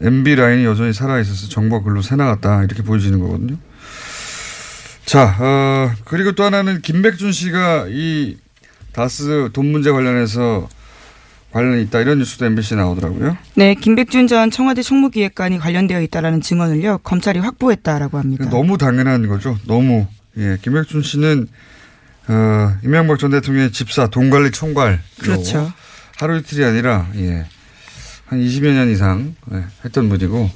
MB 0.00 0.34
라인이 0.34 0.64
여전히 0.64 0.92
살아있어서 0.92 1.48
정보가 1.48 1.84
글로 1.84 2.02
새나갔다. 2.02 2.64
이렇게 2.64 2.82
보여지는 2.82 3.20
거거든요. 3.20 3.56
자, 5.06 5.36
어, 5.38 5.92
그리고 6.04 6.32
또 6.32 6.42
하나는 6.42 6.82
김백준 6.82 7.32
씨가 7.32 7.86
이 7.88 8.36
다스 8.92 9.50
돈 9.52 9.66
문제 9.66 9.90
관련해서 9.92 10.68
관련이 11.52 11.82
있다. 11.84 12.00
이런 12.00 12.18
뉴스도 12.18 12.44
MBC 12.44 12.74
나오더라고요. 12.76 13.36
네, 13.54 13.74
김백준 13.74 14.26
전 14.26 14.50
청와대 14.50 14.82
총무기획관이 14.82 15.58
관련되어 15.58 16.00
있다라는 16.02 16.40
증언을요, 16.40 16.98
검찰이 16.98 17.38
확보했다라고 17.38 18.18
합니다. 18.18 18.48
너무 18.50 18.76
당연한 18.78 19.26
거죠. 19.26 19.56
너무. 19.66 20.06
예, 20.38 20.58
김백준 20.60 21.02
씨는, 21.02 21.48
어, 22.28 22.72
이명박 22.84 23.18
전 23.18 23.30
대통령의 23.30 23.72
집사, 23.72 24.06
돈관리 24.08 24.50
총괄. 24.50 25.00
그렇죠. 25.18 25.72
하루 26.18 26.36
이틀이 26.38 26.62
아니라, 26.64 27.06
예, 27.16 27.46
한 28.26 28.40
20여 28.40 28.74
년 28.74 28.90
이상 28.90 29.34
예, 29.52 29.64
했던 29.84 30.08
분이고, 30.10 30.50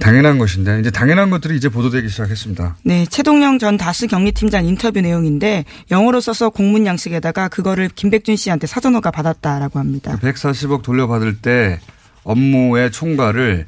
당연한 0.00 0.38
것인데, 0.38 0.80
이제 0.80 0.90
당연한 0.90 1.30
것들이 1.30 1.56
이제 1.56 1.68
보도되기 1.68 2.08
시작했습니다. 2.08 2.76
네, 2.84 3.06
최동영 3.06 3.58
전 3.58 3.76
다스 3.76 4.06
격리팀장 4.06 4.66
인터뷰 4.66 5.00
내용인데 5.00 5.64
영어로 5.90 6.20
써서 6.20 6.50
공문 6.50 6.86
양식에다가 6.86 7.48
그거를 7.48 7.88
김백준 7.88 8.36
씨한테 8.36 8.66
사전허가 8.66 9.10
받았다라고 9.10 9.78
합니다. 9.78 10.18
140억 10.20 10.82
돌려받을 10.82 11.38
때 11.38 11.80
업무의 12.24 12.90
총괄을 12.90 13.66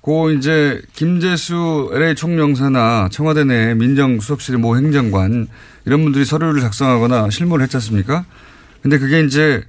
고 0.00 0.30
이제 0.30 0.80
김재수 0.94 1.90
LA 1.92 2.14
총영사나 2.14 3.08
청와대 3.10 3.44
내 3.44 3.74
민정수석실의 3.74 4.60
모 4.60 4.76
행정관 4.76 5.48
이런 5.84 6.02
분들이 6.02 6.24
서류를 6.24 6.60
작성하거나 6.60 7.30
실무를 7.30 7.64
했지 7.64 7.76
않습니까? 7.76 8.24
근데 8.80 8.98
그게 8.98 9.20
이제 9.20 9.62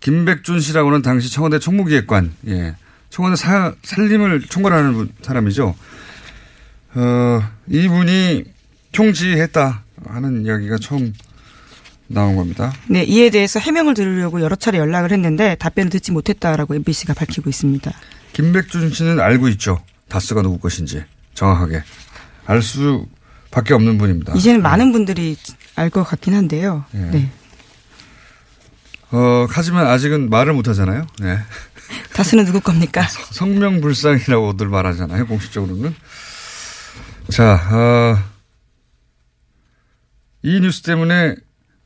김백준 0.00 0.60
씨라고는 0.60 1.02
당시 1.02 1.32
청와대 1.32 1.58
총무기획관, 1.58 2.32
예. 2.48 2.74
청와대 3.14 3.36
사, 3.36 3.72
살림을 3.84 4.40
총괄하는 4.40 5.08
사람이죠. 5.22 5.76
어, 6.96 7.42
이분이 7.68 8.42
총지했다 8.90 9.84
하는 10.06 10.44
이야기가 10.44 10.78
처음 10.78 11.14
나온 12.08 12.34
겁니다. 12.34 12.72
네, 12.88 13.04
이에 13.04 13.30
대해서 13.30 13.60
해명을 13.60 13.94
들으려고 13.94 14.40
여러 14.40 14.56
차례 14.56 14.78
연락을 14.78 15.12
했는데 15.12 15.54
답변을 15.54 15.90
듣지 15.90 16.10
못했다라고 16.10 16.74
MBC가 16.74 17.14
밝히고 17.14 17.48
있습니다. 17.48 17.88
김백준 18.32 18.90
씨는 18.90 19.20
알고 19.20 19.46
있죠. 19.50 19.80
다스가 20.08 20.42
누구 20.42 20.58
것인지 20.58 21.04
정확하게 21.34 21.84
알 22.46 22.62
수밖에 22.62 23.74
없는 23.74 23.96
분입니다. 23.96 24.34
이제는 24.34 24.60
많은 24.60 24.90
분들이 24.90 25.36
알 25.76 25.88
것 25.88 26.02
같긴 26.02 26.34
한데요. 26.34 26.84
네. 26.90 27.10
네. 27.12 27.30
어, 29.12 29.46
하지만 29.48 29.86
아직은 29.86 30.30
말을 30.30 30.52
못 30.54 30.66
하잖아요. 30.66 31.06
네. 31.20 31.38
다스는 32.12 32.44
누구 32.44 32.60
겁니까? 32.60 33.02
성명불상이라고들 33.32 34.68
말하잖아요. 34.68 35.26
공식적으로는. 35.26 35.94
자, 37.30 37.54
어, 37.72 38.18
이 40.42 40.60
뉴스 40.60 40.82
때문에 40.82 41.36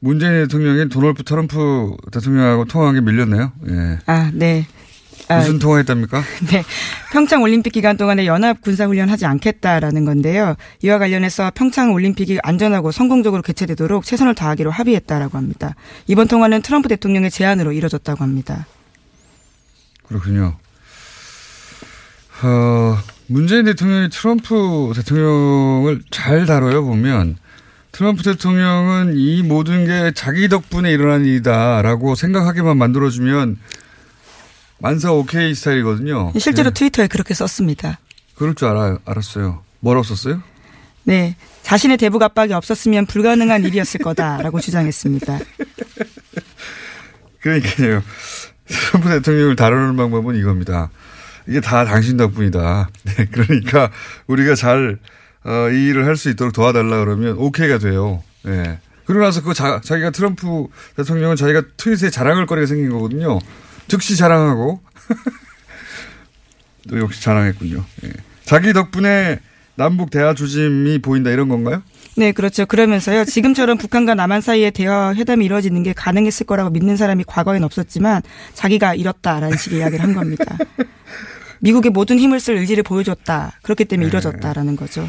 문재인 0.01 0.33
대통령이 0.33 0.89
도널드 0.89 1.23
트럼프 1.25 1.97
대통령하고 2.13 2.65
통화한 2.67 2.95
게 2.95 3.01
밀렸네요. 3.01 3.53
예. 3.69 3.99
아, 4.07 4.31
네. 4.33 4.67
아, 5.29 5.39
무슨 5.39 5.59
통화했답니까? 5.59 6.23
네. 6.51 6.65
평창 7.13 7.43
올림픽 7.43 7.73
기간 7.73 7.97
동안에 7.97 8.27
연합 8.27 8.63
군사 8.63 8.87
훈련 8.87 9.11
하지 9.11 9.27
않겠다라는 9.27 10.05
건데요. 10.05 10.55
이와 10.83 10.99
관련해서 10.99 11.53
평창 11.55 11.93
올림픽이 11.93 12.39
안전하고 12.43 12.93
성공적으로 12.93 13.43
개최되도록 13.43 14.05
최선을 14.05 14.35
다하기로 14.35 14.71
합의했다라고 14.71 15.37
합니다. 15.37 15.75
이번 16.07 16.29
통화는 16.29 16.63
트럼프 16.63 16.89
대통령의 16.89 17.31
제안으로 17.31 17.73
이뤄졌다고 17.73 18.25
합니다. 18.25 18.67
그렇군요. 20.09 20.57
어, 22.43 22.99
문재인 23.27 23.65
대통령이 23.65 24.11
트럼프 24.11 24.93
대통령을 24.95 26.03
잘 26.11 26.47
다뤄요 26.47 26.85
보면 26.85 27.37
트럼프 27.93 28.23
대통령은 28.23 29.15
이 29.17 29.43
모든 29.43 29.87
게 29.87 30.13
자기 30.15 30.49
덕분에 30.49 30.91
일어난 30.91 31.25
일이다라고 31.25 32.15
생각하게만 32.15 32.77
만들어주면 32.77 33.59
만사 34.79 35.13
오케이 35.13 35.55
스타일이거든요. 35.55 36.33
실제로 36.39 36.71
네. 36.71 36.75
트위터에 36.75 37.07
그렇게 37.09 37.35
썼습니다. 37.35 37.99
그럴 38.37 38.55
줄 38.55 38.69
알아요. 38.69 38.99
알았어요. 39.05 39.63
뭐라고 39.81 40.05
썼어요? 40.05 40.43
네. 41.05 41.37
자신의 41.63 41.97
대북 41.97 42.23
압박이 42.23 42.53
없었으면 42.53 43.07
불가능한 43.07 43.65
일이었을 43.65 44.01
거다라고 44.01 44.61
주장했습니다. 44.61 45.39
그러니까요. 47.41 48.03
트럼프 48.91 49.09
대통령을 49.09 49.57
다루는 49.57 49.97
방법은 49.97 50.37
이겁니다. 50.37 50.91
이게 51.47 51.61
다 51.61 51.85
당신 51.85 52.17
덕분이다. 52.17 52.91
네, 53.05 53.27
그러니까 53.31 53.91
우리가 54.27 54.55
잘, 54.55 54.99
어, 55.45 55.71
이 55.71 55.87
일을 55.89 56.05
할 56.07 56.17
수 56.17 56.29
있도록 56.31 56.53
도와달라 56.53 56.99
그러면 57.05 57.37
오케이가 57.39 57.79
돼요. 57.79 58.23
네. 58.43 58.79
그러고 59.07 59.25
나서 59.25 59.43
그 59.43 59.55
자, 59.55 59.81
자기가 59.83 60.11
트럼프 60.11 60.67
대통령은 60.97 61.37
자기가 61.37 61.63
트윗에 61.79 62.11
자랑할 62.11 62.45
거리가 62.47 62.67
생긴 62.67 62.91
거거든요. 62.91 63.39
즉시 63.89 64.17
자랑하고. 64.17 64.83
또 66.89 66.99
역시 66.99 67.23
자랑했군요. 67.23 67.85
예. 68.05 68.13
자기 68.45 68.73
덕분에 68.75 69.41
남북 69.77 70.11
대화 70.11 70.35
조짐이 70.35 70.99
보인다 70.99 71.31
이런 71.31 71.49
건가요? 71.49 71.83
네, 72.19 72.33
그렇죠. 72.33 72.67
그러면서요. 72.67 73.25
지금처럼 73.25 73.79
북한과 73.79 74.17
남한 74.17 74.41
사이에 74.41 74.71
대화 74.73 75.15
회담이 75.15 75.45
이루어지는 75.45 75.85
게 75.85 75.93
가능했을 75.93 76.47
거라고 76.47 76.71
믿는 76.71 76.97
사람이 76.97 77.23
과거엔 77.29 77.63
없었지만 77.63 78.23
자기가 78.55 78.95
잃었다라는 78.97 79.57
식의 79.57 79.79
이야기를 79.79 80.03
한 80.05 80.15
겁니다. 80.15 80.45
미국의 81.61 81.93
모든 81.93 82.19
힘을 82.19 82.41
쓸 82.41 82.57
의지를 82.57 82.83
보여줬다. 82.83 83.53
그렇기 83.63 83.85
때문에 83.85 84.07
네. 84.07 84.11
이뤄졌다라는 84.11 84.75
거죠. 84.75 85.09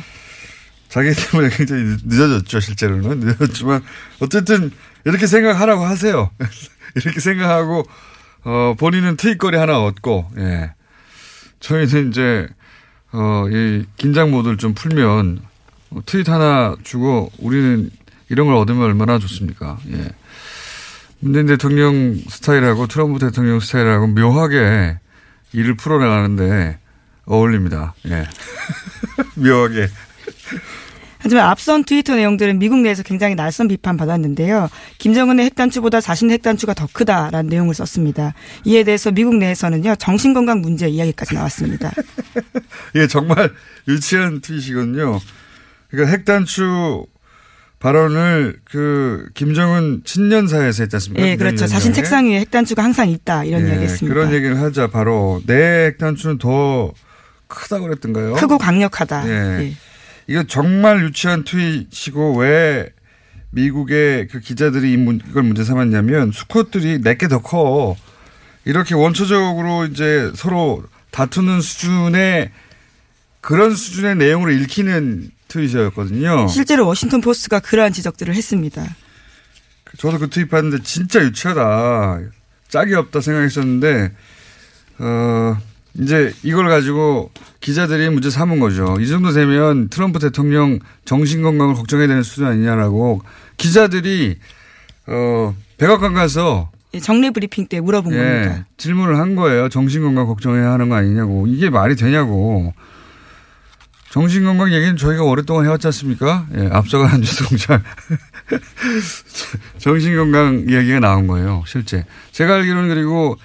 자기 0.88 1.10
때문에 1.14 1.50
굉장히 1.50 1.84
늦- 1.84 2.02
늦어졌죠, 2.06 2.60
실제로는. 2.60 3.20
늦어졌지만, 3.26 3.82
어쨌든, 4.20 4.72
이렇게 5.06 5.26
생각하라고 5.28 5.86
하세요. 5.86 6.30
이렇게 6.96 7.20
생각하고, 7.20 7.86
어, 8.44 8.76
본인은 8.80 9.18
트윗거리 9.18 9.58
하나 9.58 9.84
얻고, 9.84 10.32
예. 10.38 10.74
저희는 11.60 12.10
이제, 12.10 12.48
어, 13.12 13.46
이 13.52 13.84
긴장 13.98 14.32
모드를 14.32 14.58
좀 14.58 14.74
풀면, 14.74 15.40
어, 15.44 15.49
트윗 16.06 16.30
하나 16.30 16.76
주고, 16.84 17.32
우리는 17.40 17.90
이런 18.30 18.48
걸 18.48 18.56
얻으면 18.56 18.84
얼마나 18.84 19.20
좋습니까? 19.20 19.80
예. 19.92 20.10
문재인 21.20 21.48
대통령 21.48 22.16
스타일하고 22.30 22.88
트럼프 22.88 23.20
대통령 23.20 23.60
스타일하고 23.60 24.08
묘하게 24.08 25.00
일을 25.52 25.76
풀어나가는데 25.76 26.80
어울립니다. 27.26 27.94
예. 28.08 28.26
묘하게. 29.36 29.88
하지만 31.22 31.48
앞선 31.48 31.84
트위터 31.84 32.16
내용들은 32.16 32.60
미국 32.60 32.80
내에서 32.80 33.04
굉장히 33.04 33.36
날선 33.36 33.68
비판 33.68 33.98
받았는데요. 33.98 34.70
김정은의 35.00 35.46
핵단추보다 35.48 36.00
자신의 36.00 36.36
핵단추가 36.36 36.74
더 36.74 36.88
크다라는 36.92 37.50
내용을 37.50 37.74
썼습니다. 37.74 38.34
이에 38.64 38.86
대해서 38.86 39.12
미국 39.12 39.36
내에서는요. 39.36 39.98
정신건강 39.98 40.62
문제 40.62 40.88
이야기까지 40.88 41.36
나왔습니다. 41.36 41.92
이게 42.96 43.06
정말 43.08 43.52
유치한 43.90 44.40
트윗이거든요. 44.40 45.20
그러니까 45.90 46.12
핵단추 46.12 47.06
발언을 47.80 48.60
그 48.66 49.30
김정은 49.34 50.02
친년사에서 50.04 50.84
했지 50.84 50.96
않습니까? 50.98 51.26
예, 51.26 51.36
그렇죠. 51.38 51.66
자신. 51.66 51.94
책상 51.94 52.28
위에 52.28 52.40
핵단추가 52.42 52.84
항상 52.84 53.10
있다 53.10 53.46
이런 53.46 53.64
예, 53.64 53.70
이야기 53.70 53.84
했습니다. 53.84 54.14
그런 54.14 54.34
얘기를 54.34 54.60
하자 54.60 54.88
바로 54.88 55.42
내 55.46 55.88
핵단추는 55.88 56.38
더 56.40 56.94
크다고 57.48 57.86
그랬던가요? 57.86 58.34
크고 58.34 58.58
강력하다. 58.58 59.28
예. 59.28 59.64
예. 59.64 59.74
이거 60.28 60.44
정말 60.44 61.04
유치한 61.04 61.44
트윗이고 61.44 62.38
왜 62.38 62.90
미국의 63.52 64.28
그 64.28 64.40
기자들이 64.40 64.92
이 64.92 65.20
이걸 65.30 65.44
문제 65.44 65.64
삼았냐면 65.64 66.32
수컷들이 66.32 67.02
내게 67.02 67.28
더 67.28 67.40
커. 67.42 67.96
이렇게 68.66 68.94
원초적으로 68.94 69.86
이제 69.86 70.32
서로 70.36 70.84
다투는 71.12 71.62
수준의 71.62 72.52
그런 73.42 73.74
수준의 73.74 74.18
내용을 74.18 74.62
읽히는 74.62 75.32
트윗이었거든요. 75.50 76.48
실제로 76.48 76.88
워싱턴 76.88 77.20
포스트가 77.20 77.60
그러한 77.60 77.92
지적들을 77.92 78.34
했습니다. 78.34 78.86
저도 79.98 80.20
그 80.20 80.30
트윗 80.30 80.50
봤는데 80.50 80.84
진짜 80.84 81.22
유치하다. 81.22 82.20
짝이 82.70 82.94
없다 82.94 83.20
생각했었는데, 83.20 84.12
어, 85.00 85.58
이제 85.96 86.32
이걸 86.44 86.70
가지고 86.70 87.32
기자들이 87.60 88.10
문제 88.10 88.30
삼은 88.30 88.60
거죠. 88.60 88.98
이 89.02 89.08
정도 89.08 89.32
되면 89.32 89.90
트럼프 89.90 90.20
대통령 90.20 90.80
정신 91.04 91.42
건강을 91.42 91.74
걱정해야 91.74 92.08
되는 92.08 92.24
수준 92.24 92.46
아니냐라고 92.46 93.22
기자들이, 93.58 94.38
어, 95.08 95.56
백악관 95.78 96.14
가서 96.14 96.70
예, 96.94 97.00
정례 97.00 97.30
브리핑 97.32 97.68
때 97.68 97.80
물어본 97.82 98.14
예, 98.14 98.18
겁니다. 98.18 98.66
질문을 98.78 99.18
한 99.18 99.36
거예요. 99.36 99.70
정신 99.70 100.02
건강 100.02 100.28
걱정해야 100.28 100.72
하는 100.72 100.90
거 100.90 100.96
아니냐고. 100.96 101.48
이게 101.48 101.70
말이 101.70 101.96
되냐고. 101.96 102.74
정신건강 104.10 104.74
얘기는 104.74 104.98
저희가 104.98 105.24
오랫동안 105.24 105.66
해왔지 105.66 105.88
않습니까? 105.88 106.48
예, 106.56 106.68
앞서가는 106.72 107.22
주동장. 107.22 107.84
정신건강 109.78 110.66
이야기가 110.68 111.00
나온 111.00 111.28
거예요. 111.28 111.64
실제. 111.68 112.06
제가 112.32 112.56
알기로는 112.56 112.90
그리고 112.90 113.38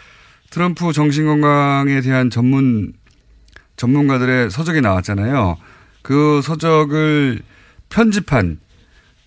트럼프 0.48 0.92
정신건강에 0.92 2.00
대한 2.00 2.30
전문, 2.30 2.94
전문가들의 3.76 4.50
서적이 4.50 4.80
나왔잖아요. 4.80 5.58
그 6.00 6.40
서적을 6.42 7.40
편집한, 7.90 8.58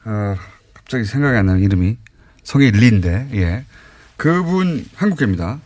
어, 0.05 0.35
갑자기 0.73 1.05
생각이 1.05 1.37
안 1.37 1.45
나는 1.45 1.61
이름이. 1.61 1.97
성이 2.43 2.71
린데, 2.71 3.29
예. 3.33 3.65
그분 4.15 4.85
한국계입니다. 4.95 5.59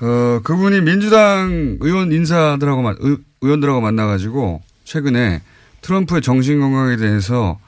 어, 0.00 0.40
그분이 0.44 0.80
민주당 0.80 1.76
의원 1.80 2.12
인사들하고 2.12 2.82
만, 2.82 2.96
의, 3.00 3.18
의원들하고 3.42 3.80
만나가지고 3.80 4.62
최근에 4.88 5.42
트럼프의 5.82 6.22
정신 6.22 6.60
건강에 6.60 6.96
대해서 6.96 7.60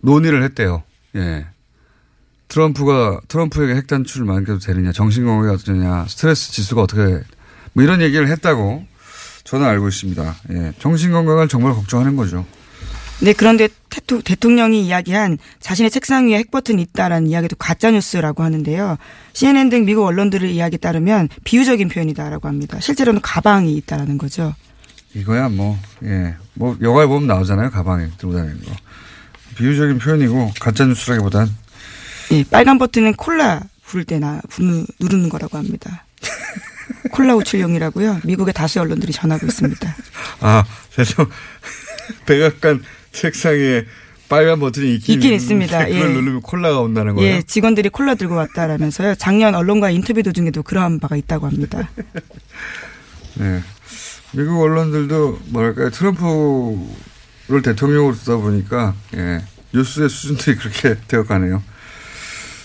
논의를 0.00 0.42
했대요. 0.44 0.82
예. 1.14 1.46
트럼프가 2.48 3.20
트럼프에게 3.28 3.74
핵 3.74 3.86
단추를 3.86 4.26
만들어도 4.26 4.60
되느냐, 4.60 4.90
정신 4.92 5.26
건강이 5.26 5.54
어떠냐, 5.54 6.06
스트레스 6.08 6.50
지수가 6.52 6.82
어떻게 6.82 7.20
뭐 7.74 7.84
이런 7.84 8.00
얘기를 8.00 8.28
했다고 8.28 8.86
저는 9.44 9.66
알고 9.66 9.88
있습니다. 9.88 10.36
예. 10.52 10.72
정신 10.78 11.12
건강을 11.12 11.48
정말 11.48 11.74
걱정하는 11.74 12.16
거죠. 12.16 12.46
네, 13.20 13.34
그런데 13.34 13.68
대통령이 14.24 14.86
이야기한 14.86 15.38
자신의 15.60 15.90
책상 15.90 16.28
위에 16.28 16.38
핵버튼이 16.38 16.80
있다라는 16.80 17.28
이야기도 17.28 17.56
가짜뉴스라고 17.56 18.42
하는데요. 18.42 18.96
CNN 19.34 19.68
등 19.68 19.84
미국 19.84 20.04
언론들의 20.06 20.54
이야기에 20.54 20.78
따르면 20.78 21.28
비유적인 21.44 21.88
표현이다라고 21.88 22.48
합니다. 22.48 22.80
실제로는 22.80 23.20
가방이 23.20 23.76
있다라는 23.76 24.16
거죠. 24.16 24.54
이거야 25.14 25.48
뭐, 25.48 25.78
예. 26.04 26.34
뭐, 26.54 26.76
영화에 26.80 27.06
보면 27.06 27.26
나오잖아요. 27.26 27.70
가방에 27.70 28.08
들고 28.18 28.34
다니는 28.34 28.62
거. 28.62 28.72
비유적인 29.56 29.98
표현이고, 29.98 30.52
가짜뉴스라기보단. 30.60 31.48
예, 32.32 32.44
빨간 32.44 32.78
버튼은 32.78 33.14
콜라 33.14 33.62
부를 33.84 34.04
때나 34.04 34.40
누르는 35.00 35.28
거라고 35.28 35.56
합니다. 35.56 36.04
콜라 37.10 37.34
우출용이라고요. 37.36 38.20
미국의 38.24 38.52
다수 38.54 38.80
언론들이 38.80 39.12
전하고 39.12 39.46
있습니다. 39.46 39.96
아, 40.40 40.64
그래서 40.92 41.26
백악관 42.26 42.82
책상에 43.12 43.84
빨간 44.28 44.60
버튼이 44.60 44.96
있긴, 44.96 45.14
있긴 45.14 45.32
있습니다. 45.32 45.86
그걸 45.86 46.00
예. 46.00 46.08
누르면 46.12 46.42
콜라가 46.42 46.80
온다는 46.80 47.14
거예요. 47.14 47.36
예, 47.36 47.42
직원들이 47.42 47.88
콜라 47.88 48.14
들고 48.14 48.34
왔다라면서요. 48.34 49.14
작년 49.14 49.54
언론과 49.54 49.90
인터뷰 49.90 50.22
도중에도 50.22 50.62
그러한 50.62 51.00
바가 51.00 51.16
있다고 51.16 51.46
합니다. 51.46 51.88
네. 53.36 53.62
미국 54.32 54.62
언론들도 54.62 55.40
뭐랄까요 55.46 55.90
트럼프를 55.90 57.62
대통령으로 57.62 58.14
두다 58.14 58.36
보니까 58.36 58.94
예, 59.14 59.42
뉴스의 59.72 60.08
수준들이 60.08 60.56
그렇게 60.56 60.96
되어가네요. 61.08 61.62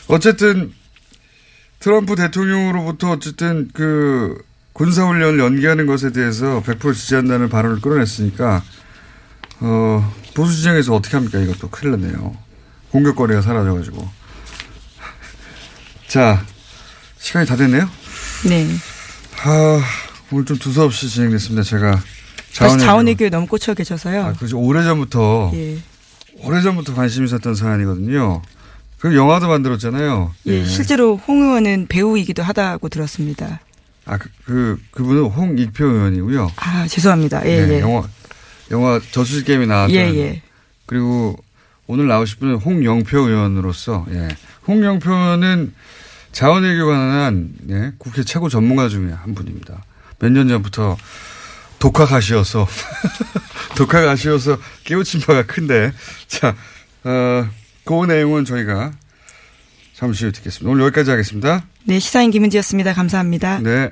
어쨌든 0.08 0.73
트럼프 1.80 2.15
대통령으로부터 2.15 3.12
어쨌든 3.12 3.69
그 3.73 4.41
군사훈련을 4.73 5.39
연기하는 5.39 5.86
것에 5.86 6.12
대해서 6.12 6.62
100% 6.65 6.93
지지한다는 6.93 7.49
발언을 7.49 7.80
끌어냈으니까 7.82 8.63
어, 9.60 10.13
보수 10.34 10.56
진영에서 10.62 10.93
어떻게 10.95 11.15
합니까? 11.15 11.39
이것도 11.39 11.69
큰일 11.69 11.91
났네요. 11.91 12.36
공격거리가 12.91 13.41
사라져가지고. 13.41 14.10
자, 16.08 16.43
시간이 17.17 17.47
다 17.47 17.56
됐네요. 17.56 17.89
네. 18.45 18.67
아, 19.43 19.82
오늘 20.34 20.46
좀 20.46 20.58
두서없이 20.58 21.08
진행됐습니다. 21.10 21.62
제가 21.62 21.82
자원외교. 21.91 22.04
자원외교. 22.54 22.84
자원외교에 22.86 23.30
너무 23.30 23.46
꽂혀 23.46 23.76
계셔서요. 23.76 24.24
아, 24.26 24.34
그죠. 24.34 24.60
오래전부터, 24.60 25.52
예. 25.54 25.78
오래전부터 26.39 26.96
관심이 26.96 27.26
있었던 27.26 27.54
사안이거든요. 27.54 28.41
그 28.98 29.15
영화도 29.15 29.48
만들었잖아요. 29.48 30.34
예, 30.48 30.65
실제로 30.65 31.17
홍 31.17 31.43
의원은 31.43 31.86
배우이기도 31.88 32.41
하다고 32.41 32.89
들었습니다. 32.89 33.60
아, 34.06 34.17
그, 34.17 34.30
그, 34.46 34.82
그분은 34.91 35.26
홍익표 35.26 35.86
의원이고요. 35.86 36.52
아, 36.56 36.88
죄송합니다. 36.88 37.46
예, 37.46 37.65
네, 37.67 37.76
예. 37.76 37.80
영화, 37.82 38.08
영화 38.72 39.00
저수지 39.12 39.43
게임에 39.43 39.67
나왔던. 39.67 39.96
예, 39.96 40.00
예. 40.15 40.41
그리고 40.88 41.38
오늘 41.86 42.08
나오실 42.08 42.39
분은 42.39 42.56
홍영표 42.56 43.19
의원으로서, 43.19 44.08
예. 44.12 44.30
홍영표 44.67 45.12
의원은 45.12 45.74
자원외교 46.32 46.88
관한, 46.88 47.54
예, 47.69 47.91
국회 48.00 48.24
최고 48.24 48.50
전문가 48.50 48.89
중에 48.89 49.12
한 49.12 49.36
분입니다. 49.36 49.84
몇 50.19 50.32
년 50.32 50.47
전부터 50.47 50.97
독학하시어서, 51.80 52.67
독학하시어서 53.76 54.58
깨우친 54.86 55.21
바가 55.21 55.43
큰데, 55.45 55.91
자, 56.28 56.56
어, 57.04 57.47
그 57.86 58.06
내용은 58.06 58.45
저희가 58.45 58.93
잠시 59.93 60.23
후에 60.26 60.32
듣겠습니다. 60.32 60.71
오늘 60.71 60.86
여기까지 60.86 61.12
하겠습니다. 61.12 61.65
네, 61.86 61.99
시사인 61.99 62.32
김은지였습니다. 62.32 62.93
감사합니다. 62.93 63.60
네. 63.60 63.91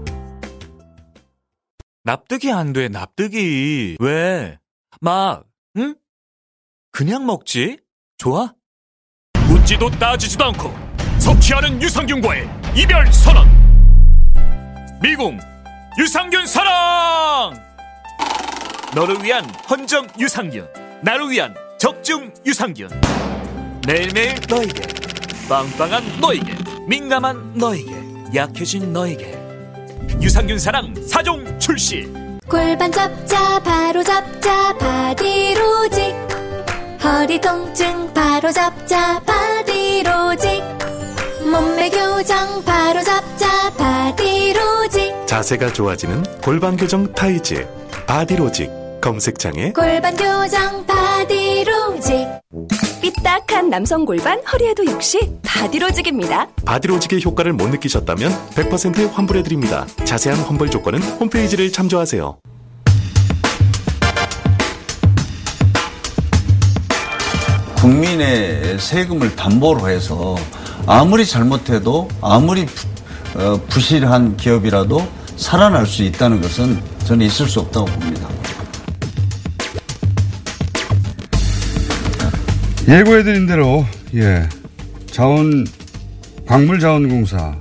납득이 2.03 2.51
안 2.51 2.73
돼, 2.73 2.89
납득이. 2.89 3.97
왜? 3.99 4.59
막, 4.99 5.45
응? 5.77 5.95
그냥 6.91 7.25
먹지? 7.25 7.77
좋아? 8.17 8.53
묻지도 9.47 9.89
따지지도 9.91 10.45
않고 10.45 10.73
섭취하는 11.19 11.81
유산균과의 11.81 12.49
이별 12.75 13.11
선언! 13.13 13.47
미궁 15.01 15.39
유산균 15.99 16.45
사랑! 16.47 17.53
너를 18.95 19.23
위한 19.23 19.45
헌정 19.69 20.07
유산균, 20.19 20.67
나를 21.03 21.29
위한 21.29 21.55
적중 21.79 22.33
유산균. 22.45 22.89
매일매일 23.87 24.35
너에게, 24.49 24.81
빵빵한 25.47 26.19
너에게, 26.19 26.55
민감한 26.87 27.53
너에게, 27.53 27.91
약해진 28.35 28.91
너에게. 28.91 29.40
유산균 30.21 30.59
사랑 30.59 30.93
4종 30.93 31.59
출시! 31.59 32.07
골반 32.47 32.91
잡자 32.91 33.59
바로 33.63 34.03
잡자 34.03 34.77
바디로직. 34.77 36.15
허리 37.03 37.39
통증 37.39 38.13
바로 38.13 38.51
잡자 38.51 39.19
바디로직. 39.21 40.61
몸매 41.49 41.89
교정 41.89 42.63
바로 42.63 43.01
잡자 43.03 43.71
바디로직. 43.77 45.13
자세가 45.27 45.71
좋아지는 45.73 46.23
골반 46.41 46.75
교정 46.75 47.11
타이즈 47.13 47.65
바디로직 48.05 48.69
검색창에. 49.01 49.71
골반 49.71 50.15
교정 50.15 50.85
바디로직 50.85 52.27
삐딱한 53.15 53.69
남성 53.69 54.05
골반 54.05 54.39
허리에도 54.51 54.85
역시 54.85 55.19
바디로직입니다. 55.43 56.47
바디로직의 56.65 57.23
효과를 57.23 57.53
못 57.53 57.69
느끼셨다면 57.69 58.31
100% 58.51 59.11
환불해드립니다. 59.11 59.85
자세한 60.05 60.39
환불 60.41 60.69
조건은 60.69 61.01
홈페이지를 61.01 61.71
참조하세요. 61.71 62.37
국민의 67.77 68.79
세금을 68.79 69.35
담보로 69.35 69.89
해서 69.89 70.35
아무리 70.85 71.25
잘못해도 71.25 72.07
아무리 72.21 72.65
부, 72.65 72.87
어, 73.35 73.59
부실한 73.69 74.37
기업이라도 74.37 75.05
살아날 75.35 75.87
수 75.87 76.03
있다는 76.03 76.41
것은 76.41 76.81
저는 77.05 77.25
있을 77.25 77.47
수 77.47 77.59
없다고 77.59 77.87
봅니다. 77.87 78.29
예고해드린 82.87 83.45
대로, 83.47 83.85
예. 84.15 84.47
자원, 85.07 85.65
광물자원공사. 86.45 87.55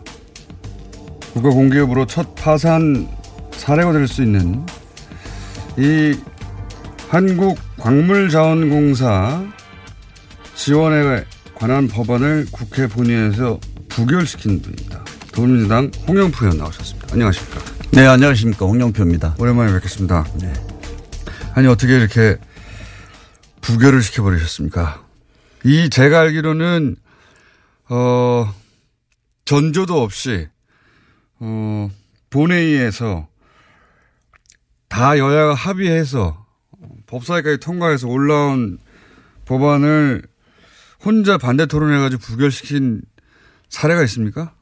국가공기업으로 1.35 2.07
첫 2.07 2.35
파산 2.35 3.09
사례가 3.53 3.93
될 3.93 4.09
수 4.09 4.23
있는 4.23 4.67
이 5.77 6.19
한국광물자원공사 7.09 9.45
지원에 10.57 11.25
관한 11.55 11.87
법안을 11.87 12.47
국회 12.51 12.89
본회의에서 12.89 13.61
부결시킨 13.89 14.61
분입니다. 14.63 15.05
더불어민주당 15.33 15.91
홍영표 16.09 16.47
의원 16.47 16.59
나오셨습니다. 16.59 17.07
안녕하십니까. 17.13 17.61
네, 17.93 18.05
안녕하십니까. 18.07 18.67
홍영표입니다. 18.67 19.37
오랜만에 19.39 19.73
뵙겠습니다. 19.75 20.27
네. 20.41 20.53
아니, 21.55 21.69
어떻게 21.69 21.97
이렇게 21.97 22.37
부결을 23.61 24.03
시켜버리셨습니까? 24.03 25.05
이 25.65 25.91
제가 25.91 26.21
알기로는, 26.21 26.97
어, 27.89 28.55
전조도 29.45 30.01
없이, 30.01 30.49
어, 31.41 31.91
본회의에서 32.31 33.29
다 34.89 35.19
여야가 35.19 35.55
합의해서 35.55 36.47
법사위까지 37.07 37.59
통과해서 37.59 38.09
올라온 38.09 38.79
법안을 39.45 40.23
혼자 41.05 41.39
반대 41.39 41.67
토론해가지고 41.67 42.21
부결시킨 42.23 43.03
사례가 43.69 44.03
있습니까? 44.05 44.53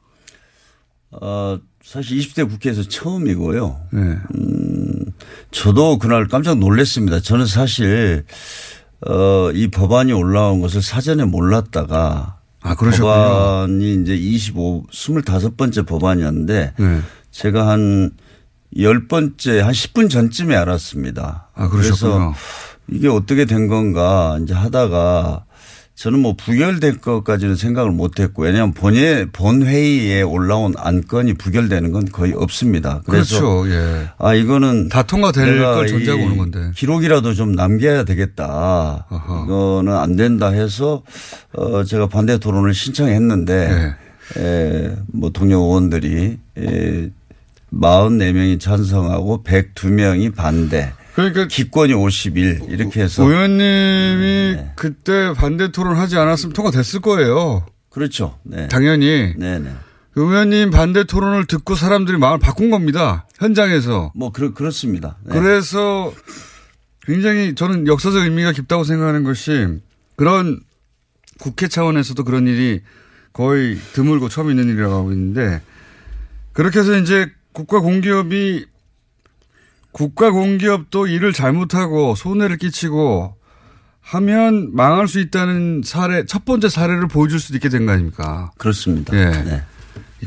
어, 1.11 1.59
사실 1.83 2.17
20대 2.17 2.47
국회에서 2.49 2.83
처음이고요. 2.83 3.87
네. 3.91 3.99
음, 3.99 5.05
저도 5.51 5.97
그날 5.97 6.27
깜짝 6.27 6.57
놀랐습니다. 6.59 7.19
저는 7.19 7.45
사실, 7.45 8.25
어, 9.07 9.51
이 9.53 9.69
법안이 9.69 10.11
올라온 10.13 10.61
것을 10.61 10.81
사전에 10.81 11.25
몰랐다가. 11.25 12.37
아, 12.61 12.75
그러셨군요. 12.75 13.11
법안이 13.11 14.01
이제 14.01 14.15
25, 14.15 14.87
25번째 14.91 15.85
법안이었는데. 15.87 16.73
네. 16.77 17.01
제가 17.31 17.67
한 17.67 18.11
10번째, 18.75 19.59
한 19.59 19.71
10분 19.71 20.09
전쯤에 20.09 20.55
알았습니다. 20.55 21.49
아, 21.55 21.69
그러셨군요. 21.69 22.11
그래서 22.11 22.33
이게 22.91 23.07
어떻게 23.07 23.45
된 23.45 23.67
건가 23.67 24.37
이제 24.41 24.53
하다가 24.53 25.45
저는 25.99 26.19
뭐 26.19 26.33
부결될 26.33 26.99
것까지는 26.99 27.57
생각을 27.57 27.91
못 27.91 28.21
했고 28.21 28.43
왜냐하면 28.43 28.73
본회, 28.73 29.25
본회의에 29.33 30.21
올라온 30.21 30.73
안건이 30.77 31.33
부결되는 31.33 31.91
건 31.91 32.05
거의 32.05 32.31
없습니다. 32.31 33.01
그래서 33.05 33.41
그렇죠. 33.41 33.69
예. 33.69 34.07
아, 34.17 34.33
이거는 34.33 34.87
다 34.87 35.03
통과될 35.03 35.59
걸 35.59 35.87
전제하고 35.87 36.23
오는 36.23 36.37
건데. 36.37 36.71
기록이라도 36.73 37.33
좀 37.33 37.51
남겨야 37.51 38.05
되겠다. 38.05 39.07
어허. 39.09 39.43
이거는 39.43 39.93
안 39.93 40.15
된다 40.15 40.51
해서 40.51 41.03
어, 41.51 41.83
제가 41.83 42.07
반대 42.07 42.37
토론을 42.37 42.73
신청했는데 42.73 43.95
예. 44.37 44.41
에, 44.41 44.95
뭐 45.07 45.31
동료 45.31 45.57
의원들이 45.59 46.37
에, 46.59 47.09
44명이 47.73 48.57
찬성하고 48.61 49.43
102명이 49.43 50.33
반대. 50.33 50.93
그러니까 51.19 51.47
기권이 51.47 51.93
51 51.93 52.61
이렇게 52.69 53.01
해서 53.01 53.23
의원님이 53.23 54.55
네. 54.55 54.71
그때 54.75 55.33
반대 55.33 55.71
토론하지 55.71 56.17
않았으면 56.17 56.53
통과됐을 56.53 57.01
거예요. 57.01 57.65
그렇죠. 57.89 58.39
네. 58.43 58.67
당연히. 58.69 59.33
네네. 59.37 59.69
의원님 60.15 60.71
반대 60.71 61.03
토론을 61.03 61.45
듣고 61.45 61.75
사람들이 61.75 62.17
마음을 62.17 62.39
바꾼 62.39 62.69
겁니다. 62.69 63.27
현장에서. 63.37 64.11
뭐 64.15 64.31
그렇 64.31 64.53
그렇습니다. 64.53 65.17
네. 65.23 65.39
그래서 65.39 66.13
굉장히 67.03 67.55
저는 67.55 67.87
역사적 67.87 68.23
의미가 68.23 68.51
깊다고 68.51 68.83
생각하는 68.83 69.23
것이 69.23 69.67
그런 70.15 70.59
국회 71.39 71.67
차원에서도 71.67 72.23
그런 72.23 72.47
일이 72.47 72.81
거의 73.33 73.77
드물고 73.93 74.29
처음 74.29 74.49
있는 74.49 74.69
일이라고 74.69 74.93
하고 74.93 75.11
있는데 75.11 75.61
그렇게 76.53 76.79
해서 76.79 76.97
이제 76.97 77.27
국가 77.53 77.79
공기업이 77.79 78.65
국가 79.99 80.31
공기업도 80.31 81.07
일을 81.07 81.33
잘못하고 81.33 82.15
손해를 82.15 82.55
끼치고 82.55 83.35
하면 83.99 84.73
망할 84.73 85.09
수 85.09 85.19
있다는 85.19 85.81
사례, 85.83 86.25
첫 86.25 86.45
번째 86.45 86.69
사례를 86.69 87.09
보여줄 87.09 87.37
수도 87.37 87.57
있게 87.57 87.67
된 87.67 87.85
거 87.85 87.91
아닙니까? 87.91 88.49
그렇습니다. 88.57 89.13
예. 89.17 89.25
네. 89.25 89.61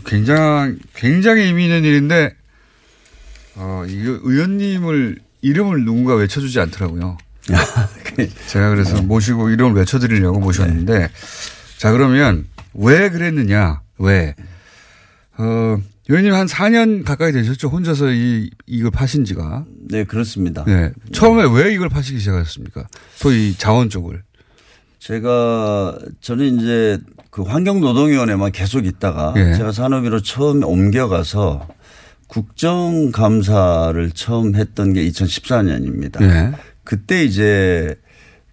굉장히, 0.04 0.76
굉장히 0.94 1.44
의미 1.44 1.64
있는 1.64 1.84
일인데, 1.84 2.34
어, 3.54 3.84
이 3.88 3.94
의원님을, 3.94 5.18
이름을 5.40 5.84
누군가 5.86 6.16
외쳐주지 6.16 6.60
않더라고요. 6.60 7.16
제가 8.48 8.68
그래서 8.68 8.96
네. 8.96 9.00
모시고 9.00 9.48
이름을 9.48 9.74
외쳐드리려고 9.74 10.38
모셨는데, 10.38 10.98
네. 10.98 11.08
자, 11.78 11.92
그러면 11.92 12.46
왜 12.74 13.08
그랬느냐, 13.08 13.80
왜, 13.96 14.34
어, 15.38 15.78
의원님 16.12 16.34
한 16.34 16.46
4년 16.46 17.04
가까이 17.04 17.32
되셨죠? 17.32 17.68
혼자서 17.68 18.10
이, 18.12 18.50
이걸 18.66 18.90
파신 18.90 19.24
지가. 19.24 19.64
네, 19.88 20.04
그렇습니다. 20.04 20.62
네. 20.66 20.92
처음에 21.10 21.44
왜 21.58 21.72
이걸 21.72 21.88
파시기 21.88 22.18
시작하셨습니까? 22.18 22.86
소위 23.14 23.54
자원 23.56 23.88
쪽을. 23.88 24.22
제가, 24.98 25.98
저는 26.20 26.60
이제 26.60 26.98
그 27.30 27.40
환경노동위원회만 27.40 28.52
계속 28.52 28.84
있다가 28.84 29.32
네. 29.34 29.54
제가 29.56 29.72
산업위로 29.72 30.20
처음 30.20 30.62
옮겨가서 30.62 31.66
국정감사를 32.26 34.10
처음 34.10 34.54
했던 34.54 34.92
게 34.92 35.08
2014년입니다. 35.08 36.20
네. 36.20 36.52
그때 36.84 37.24
이제 37.24 37.94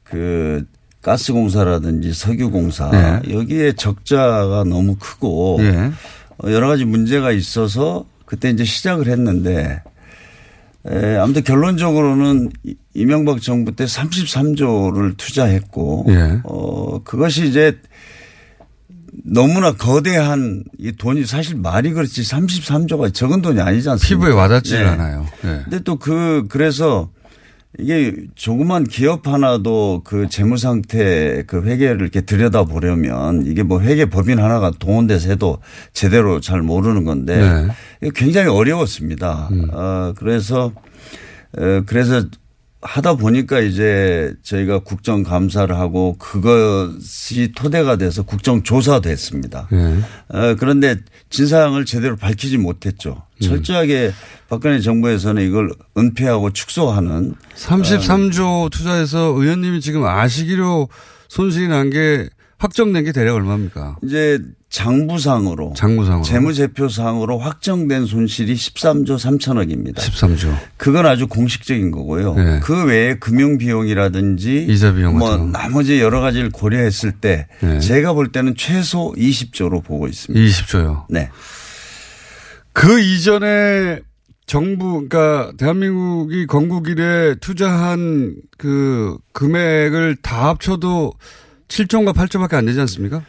그 0.03 0.65
가스공사라든지 1.01 2.13
석유공사 2.13 2.89
네. 2.91 3.33
여기에 3.33 3.73
적자가 3.73 4.63
너무 4.63 4.95
크고 4.97 5.57
네. 5.59 5.71
어, 5.77 5.91
여러 6.45 6.67
가지 6.67 6.86
문제가 6.86 7.32
있어서 7.32 8.06
그때 8.25 8.49
이제 8.49 8.63
시작을 8.63 9.08
했는데 9.08 9.82
에, 10.88 11.15
아무튼 11.17 11.43
결론적으로는 11.43 12.52
이명박 12.93 13.41
정부 13.41 13.75
때 13.75 13.86
33조를 13.86 15.17
투자했고 15.17 16.06
예. 16.10 16.39
어 16.43 17.04
그것이 17.04 17.47
이제 17.47 17.78
너무나 19.25 19.73
거대한 19.73 20.63
이 20.78 20.91
돈이 20.93 21.25
사실 21.25 21.58
말이 21.58 21.91
그렇지 21.91 22.21
33조가 22.21 23.13
적은 23.13 23.41
돈이 23.41 23.60
아니지 23.60 23.89
않습니까? 23.89 24.08
피부에 24.25 24.34
와닿지 24.34 24.73
네. 24.78 24.84
않아요. 24.86 25.25
네. 25.41 25.60
근데 25.63 25.80
또 25.84 25.97
그 25.97 26.45
그래서 26.49 27.10
이게 27.77 28.15
조그만 28.34 28.84
기업 28.84 29.27
하나도 29.27 30.01
그 30.03 30.27
재무 30.27 30.58
상태 30.58 31.43
그 31.45 31.62
회계를 31.62 32.01
이렇게 32.01 32.21
들여다 32.21 32.63
보려면 32.63 33.45
이게 33.45 33.62
뭐 33.62 33.79
회계 33.79 34.05
법인 34.05 34.39
하나가 34.39 34.71
동원돼서 34.71 35.29
해도 35.29 35.60
제대로 35.93 36.41
잘 36.41 36.63
모르는 36.63 37.03
건데 37.03 37.67
네. 38.01 38.10
굉장히 38.15 38.49
어려웠습니다. 38.49 39.49
음. 39.51 39.67
어 39.71 40.13
그래서 40.17 40.71
어 41.58 41.84
그래서 41.86 42.23
하다 42.81 43.15
보니까 43.15 43.59
이제 43.59 44.33
저희가 44.43 44.79
국정감사를 44.79 45.75
하고 45.77 46.15
그것이 46.17 47.51
토대가 47.55 47.97
돼서 47.97 48.23
국정조사도 48.23 49.09
했습니다. 49.09 49.67
네. 49.71 49.99
어, 50.29 50.55
그런데 50.57 50.95
진상을 51.29 51.83
제대로 51.85 52.15
밝히지 52.15 52.57
못했죠. 52.57 53.23
음. 53.41 53.45
철저하게 53.45 54.11
박근혜 54.47 54.79
정부에서는 54.79 55.45
이걸 55.45 55.71
은폐하고 55.97 56.51
축소하는 56.51 57.35
33조 57.55 58.65
어. 58.65 58.69
투자해서 58.69 59.33
의원님이 59.37 59.81
지금 59.81 60.05
아시기로 60.05 60.87
손실이 61.27 61.67
난 61.67 61.89
게 61.89 62.29
확정된 62.59 63.05
게 63.05 63.11
대략 63.13 63.35
얼마입니까? 63.35 63.97
이제 64.03 64.39
장부상으로 64.69 65.73
장부상으로 65.75 66.23
재무제표상으로 66.23 67.39
확정된 67.39 68.05
손실이 68.05 68.53
13조 68.53 69.17
3천억입니다. 69.17 69.97
13조. 69.97 70.55
그건 70.77 71.08
아주 71.08 71.27
공식적인 71.27 71.89
거고요. 71.89 72.36
네. 72.36 72.60
그 72.62 72.86
외에 72.86 73.15
금융 73.15 73.58
비용이라든지 73.58 74.67
이자 74.69 74.93
비용 74.93 75.17
뭐 75.17 75.38
나머지 75.38 75.99
여러 75.99 76.21
가지를 76.21 76.51
고려했을 76.51 77.13
때 77.13 77.47
네. 77.62 77.79
제가 77.79 78.13
볼 78.13 78.32
때는 78.32 78.55
최소 78.55 79.13
20조로 79.17 79.84
보고 79.84 80.08
있습니다. 80.08 80.45
20조요. 80.45 81.05
네. 81.10 81.29
그 82.73 82.99
이전에 82.99 84.01
정부, 84.45 85.08
그러니까 85.08 85.51
대한민국이 85.58 86.47
건국 86.47 86.89
이래 86.89 87.36
투자한 87.36 88.36
그 88.58 89.17
금액을 89.34 90.17
다 90.21 90.49
합쳐도 90.49 91.13
7조인가 91.67 92.15
8조밖에 92.15 92.53
안 92.53 92.65
되지 92.65 92.79
않습니까? 92.82 93.23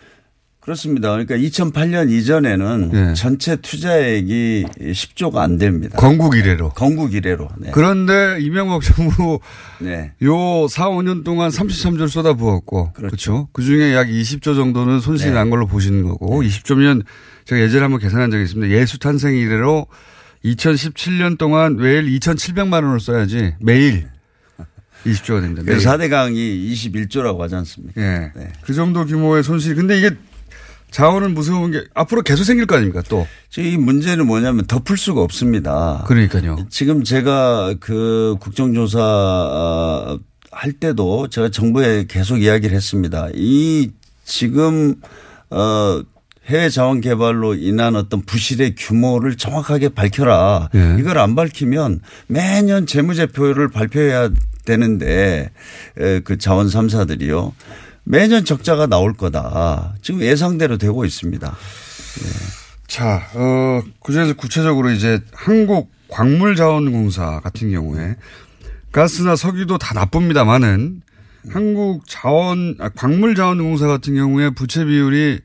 그렇습니다. 0.60 1.10
그러니까 1.10 1.36
2008년 1.36 2.10
이전에는 2.10 2.90
네. 2.92 3.14
전체 3.14 3.56
투자액이 3.56 4.66
10조가 4.78 5.38
안 5.38 5.56
됩니다. 5.56 5.96
건국 5.96 6.36
이래로. 6.36 6.70
건국 6.70 7.14
이래로. 7.14 7.48
네. 7.58 7.70
그런데 7.72 8.36
이명박 8.40 8.82
정부 8.82 9.40
네. 9.80 10.12
요 10.22 10.68
4, 10.68 10.90
5년 10.90 11.24
동안 11.24 11.50
33조를 11.50 12.08
쏟아부었고 12.08 12.92
그렇죠. 12.92 13.08
그렇죠? 13.08 13.48
그 13.52 13.62
중에 13.62 13.94
약 13.94 14.08
20조 14.08 14.54
정도는 14.54 15.00
손실이 15.00 15.30
네. 15.30 15.34
난 15.34 15.48
걸로 15.48 15.66
보시는 15.66 16.02
거고 16.04 16.42
20조면 16.42 17.04
제가 17.46 17.60
예전에 17.62 17.82
한번 17.82 17.98
계산한 17.98 18.30
적이 18.30 18.44
있습니다. 18.44 18.74
예수 18.76 18.98
탄생 18.98 19.34
이래로 19.34 19.86
2017년 20.44 21.38
동안 21.38 21.76
매일 21.76 22.04
2,700만 22.18 22.84
원을 22.84 23.00
써야지 23.00 23.54
매일 23.60 24.08
20조가 25.06 25.40
됩니다. 25.40 25.62
그 25.64 25.78
4대 25.78 26.10
강이 26.10 26.72
21조라고 26.74 27.38
하지 27.38 27.54
않습니까? 27.56 28.00
예. 28.00 28.32
그 28.62 28.74
정도 28.74 29.06
규모의 29.06 29.42
손실. 29.42 29.74
근데 29.74 29.98
이게 29.98 30.10
자원은 30.90 31.34
무서운 31.34 31.70
게 31.70 31.84
앞으로 31.94 32.22
계속 32.22 32.44
생길 32.44 32.66
거 32.66 32.76
아닙니까 32.76 33.02
또? 33.08 33.26
이 33.58 33.76
문제는 33.76 34.26
뭐냐면 34.26 34.66
덮을 34.66 34.96
수가 34.96 35.20
없습니다. 35.22 36.04
그러니까요. 36.06 36.66
지금 36.70 37.04
제가 37.04 37.74
그 37.80 38.36
국정조사 38.40 39.00
어, 39.00 40.18
할 40.50 40.72
때도 40.72 41.28
제가 41.28 41.50
정부에 41.50 42.04
계속 42.08 42.42
이야기를 42.42 42.76
했습니다. 42.76 43.28
이 43.34 43.90
지금 44.24 44.96
어 45.50 46.02
해외 46.46 46.68
자원 46.68 47.00
개발로 47.00 47.54
인한 47.54 47.94
어떤 47.94 48.22
부실의 48.22 48.74
규모를 48.76 49.36
정확하게 49.36 49.90
밝혀라. 49.90 50.68
예. 50.74 50.96
이걸 50.98 51.18
안 51.18 51.36
밝히면 51.36 52.00
매년 52.26 52.86
재무제표를 52.86 53.68
발표해야 53.68 54.30
되는데 54.64 55.50
에, 55.98 56.20
그 56.20 56.38
자원 56.38 56.66
3사들이요. 56.66 57.52
매년 58.04 58.44
적자가 58.44 58.86
나올 58.86 59.14
거다. 59.14 59.94
지금 60.02 60.20
예상대로 60.22 60.78
되고 60.78 61.04
있습니다. 61.04 61.56
자, 62.86 63.22
어, 63.34 63.82
그중에서 64.02 64.34
구체적으로 64.34 64.90
이제 64.90 65.20
한국 65.32 65.90
광물자원공사 66.08 67.40
같은 67.40 67.70
경우에 67.70 68.16
가스나 68.90 69.36
석유도 69.36 69.78
다 69.78 69.94
나쁩니다만은 69.94 71.02
한국 71.50 72.06
자원, 72.08 72.76
아, 72.80 72.88
광물자원공사 72.88 73.86
같은 73.86 74.14
경우에 74.14 74.50
부채 74.50 74.84
비율이 74.84 75.40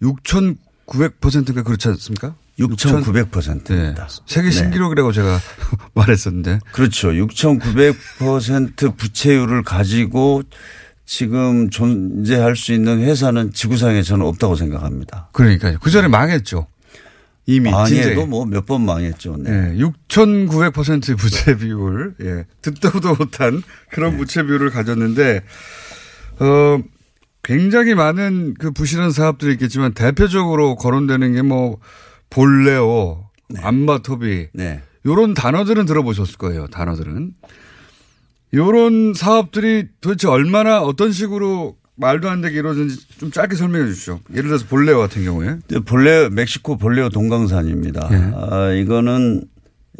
6,900%가 0.00 1.62
그렇지 1.62 1.88
않습니까? 1.88 2.36
6,900%입니다. 2.58 4.08
세계 4.26 4.50
신기록이라고 4.50 5.10
제가 5.12 5.40
말했었는데. 5.94 6.60
그렇죠. 6.72 7.08
6,900% 7.08 8.96
부채율을 8.96 9.64
가지고 9.64 10.42
지금 11.06 11.68
존재할 11.70 12.56
수 12.56 12.72
있는 12.72 13.00
회사는 13.00 13.52
지구상에 13.52 14.02
저는 14.02 14.24
없다고 14.26 14.56
생각합니다. 14.56 15.28
그러니까요. 15.32 15.78
그 15.80 15.90
전에 15.90 16.08
망했죠. 16.08 16.66
이미 17.46 17.70
망해도. 17.70 18.26
뭐 18.26 18.46
몇 18.46 18.64
번 18.64 18.86
망했죠. 18.86 19.36
네. 19.38 19.50
예, 19.74 19.78
6,900% 19.78 21.18
부채 21.18 21.56
비율, 21.58 22.14
예, 22.22 22.46
듣도도 22.62 23.16
못한 23.16 23.62
그런 23.90 24.12
네. 24.12 24.16
부채 24.18 24.42
비율을 24.42 24.70
가졌는데, 24.70 25.42
어, 26.40 26.78
굉장히 27.42 27.94
많은 27.94 28.54
그 28.58 28.70
부실한 28.70 29.10
사업들이 29.10 29.52
있겠지만 29.52 29.92
대표적으로 29.92 30.76
거론되는 30.76 31.34
게 31.34 31.42
뭐, 31.42 31.78
볼레오, 32.30 33.26
네. 33.50 33.60
안마토비, 33.62 34.48
요런 35.04 35.34
단어들은 35.34 35.84
들어보셨을 35.84 36.36
거예요, 36.38 36.66
단어들은. 36.68 37.32
요런 38.54 39.14
사업들이 39.14 39.86
도대체 40.00 40.28
얼마나 40.28 40.80
어떤 40.80 41.12
식으로 41.12 41.76
말도 41.96 42.28
안 42.28 42.40
되게 42.40 42.58
이루어졌는지 42.58 43.06
좀 43.18 43.30
짧게 43.30 43.54
설명해 43.56 43.86
주시죠. 43.88 44.20
예를 44.32 44.44
들어서 44.44 44.66
볼레오 44.66 44.98
같은 44.98 45.24
경우에. 45.24 45.58
볼레 45.84 46.28
멕시코 46.28 46.76
볼레오 46.76 47.08
동강산입니다. 47.08 48.08
예. 48.12 48.32
아, 48.34 48.72
이거는 48.72 49.44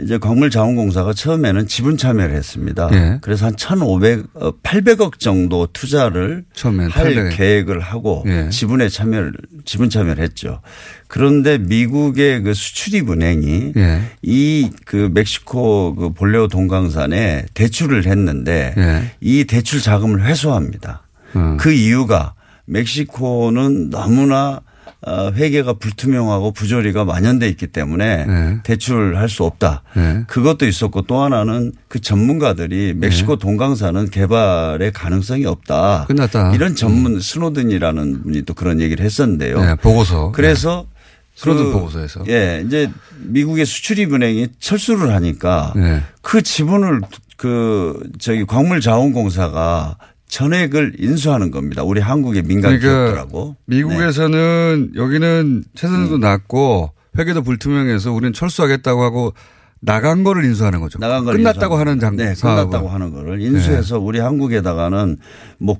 이제 0.00 0.18
광물자원공사가 0.18 1.12
처음에는 1.12 1.68
지분 1.68 1.96
참여를 1.96 2.34
했습니다. 2.34 2.88
예. 2.92 3.18
그래서 3.20 3.46
한 3.46 3.54
1,500, 3.54 4.24
어, 4.34 4.50
800억 4.60 5.20
정도 5.20 5.68
투자를 5.72 6.44
처음엔 6.52 6.90
할 6.90 7.14
800억. 7.14 7.36
계획을 7.36 7.78
하고 7.78 8.24
예. 8.26 8.48
지분에 8.50 8.88
참여를 8.88 9.32
지분 9.64 9.90
참여를 9.90 10.22
했죠. 10.22 10.60
그런데 11.06 11.58
미국의 11.58 12.42
그 12.42 12.54
수출입 12.54 13.08
은행이 13.10 13.74
예. 13.76 14.00
이그 14.22 15.10
멕시코 15.14 15.94
그 15.94 16.12
볼레오 16.12 16.48
동강산에 16.48 17.46
대출을 17.54 18.06
했는데 18.06 18.74
예. 18.76 19.12
이 19.20 19.44
대출 19.44 19.80
자금을 19.80 20.24
회수합니다. 20.24 21.02
어. 21.34 21.56
그 21.60 21.70
이유가 21.70 22.34
멕시코는 22.66 23.90
너무나 23.90 24.54
어, 24.56 24.62
회계가 25.06 25.74
불투명하고 25.74 26.52
부조리가 26.52 27.04
만연돼 27.04 27.48
있기 27.50 27.66
때문에 27.68 28.26
네. 28.26 28.58
대출할 28.62 29.28
수 29.28 29.44
없다. 29.44 29.82
네. 29.94 30.24
그것도 30.26 30.66
있었고 30.66 31.02
또 31.02 31.22
하나는 31.22 31.72
그 31.88 32.00
전문가들이 32.00 32.94
멕시코 32.96 33.36
동강산은 33.36 34.10
개발의 34.10 34.92
가능성이 34.92 35.46
없다. 35.46 36.06
끝났다. 36.08 36.54
이런 36.54 36.74
전문 36.74 37.20
스노든이라는 37.20 38.22
분이 38.22 38.42
또 38.42 38.54
그런 38.54 38.80
얘기를 38.80 39.04
했었는데요. 39.04 39.60
네, 39.60 39.74
보고서. 39.76 40.32
그래서 40.32 40.86
스노든 41.34 41.64
그 41.64 41.72
보고서에서. 41.72 42.24
예, 42.28 42.62
이제 42.64 42.90
미국의 43.18 43.66
수출입은행이 43.66 44.48
철수를 44.58 45.12
하니까 45.14 45.72
네. 45.76 46.02
그 46.22 46.42
지분을 46.42 47.00
그 47.36 48.00
저기 48.18 48.44
광물자원공사가 48.46 49.96
전액을 50.28 50.94
인수하는 50.98 51.50
겁니다. 51.50 51.82
우리 51.82 52.00
한국의 52.00 52.42
민간 52.42 52.78
기업들하고. 52.78 53.56
네. 53.66 53.76
미국에서는 53.76 54.92
여기는 54.96 55.64
채선도 55.74 56.18
낮고 56.18 56.90
회계도 57.18 57.42
불투명해서 57.42 58.12
우리는 58.12 58.32
철수하겠다고 58.32 59.02
하고 59.02 59.32
나간 59.80 60.24
거를 60.24 60.44
인수하는 60.44 60.80
거죠. 60.80 60.98
나간 60.98 61.24
걸 61.24 61.36
끝났다고 61.36 61.76
하는 61.76 62.00
장 62.00 62.16
네, 62.16 62.34
사업을. 62.34 62.64
끝났다고 62.64 62.88
하는 62.88 63.12
거를 63.12 63.40
인수해서 63.42 63.98
우리 63.98 64.18
한국에다가는 64.18 65.18
뭐 65.58 65.76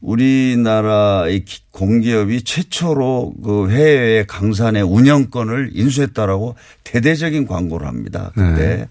우리나라의 0.00 1.44
기- 1.44 1.62
공기업이 1.70 2.42
최초로 2.42 3.34
그 3.44 3.70
해외 3.70 4.24
강산의 4.26 4.82
운영권을 4.82 5.70
인수했다라고 5.74 6.54
대대적인 6.84 7.46
광고를 7.46 7.86
합니다. 7.86 8.30
그때. 8.34 8.54
네. 8.56 8.88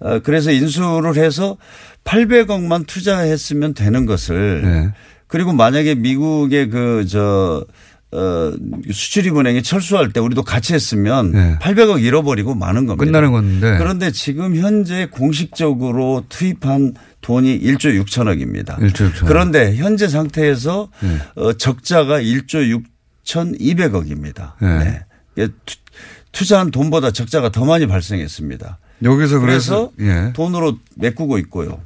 어, 0.00 0.18
그래서 0.20 0.50
인수를 0.50 1.16
해서 1.16 1.56
800억만 2.04 2.86
투자했으면 2.86 3.74
되는 3.74 4.06
것을 4.06 4.62
네. 4.62 4.92
그리고 5.26 5.52
만약에 5.52 5.94
미국의 5.94 6.70
그, 6.70 7.06
저, 7.06 7.64
어, 8.12 8.52
수출입은행이 8.90 9.62
철수할 9.62 10.12
때 10.12 10.18
우리도 10.18 10.42
같이 10.42 10.74
했으면 10.74 11.32
800억 11.60 12.02
잃어버리고 12.02 12.56
마는 12.56 12.86
겁니다. 12.86 13.04
네. 13.04 13.06
끝나는 13.06 13.30
건데. 13.32 13.78
그런데 13.78 14.10
지금 14.10 14.56
현재 14.56 15.06
공식적으로 15.06 16.24
투입한 16.28 16.94
돈이 17.20 17.60
1조 17.60 18.02
6천억입니다. 18.04 18.76
1조 18.78 19.12
6천억. 19.12 19.26
그런데 19.26 19.76
현재 19.76 20.08
상태에서 20.08 20.88
네. 21.00 21.18
어, 21.36 21.52
적자가 21.52 22.20
1조 22.20 22.82
6,200억입니다. 23.24 24.52
네. 24.60 25.04
네. 25.36 25.48
투- 25.64 25.76
투자한 26.32 26.70
돈보다 26.70 27.10
적자가 27.10 27.50
더 27.50 27.64
많이 27.64 27.86
발생했습니다. 27.86 28.78
여기서 29.02 29.40
그래서, 29.40 29.90
그래서 29.98 30.26
예. 30.28 30.32
돈으로 30.32 30.78
메꾸고 30.96 31.38
있고요. 31.38 31.80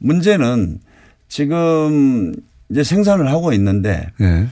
문제는 0.00 0.80
지금 1.28 2.34
이제 2.70 2.82
생산을 2.82 3.30
하고 3.30 3.52
있는데 3.52 4.08
예. 4.20 4.48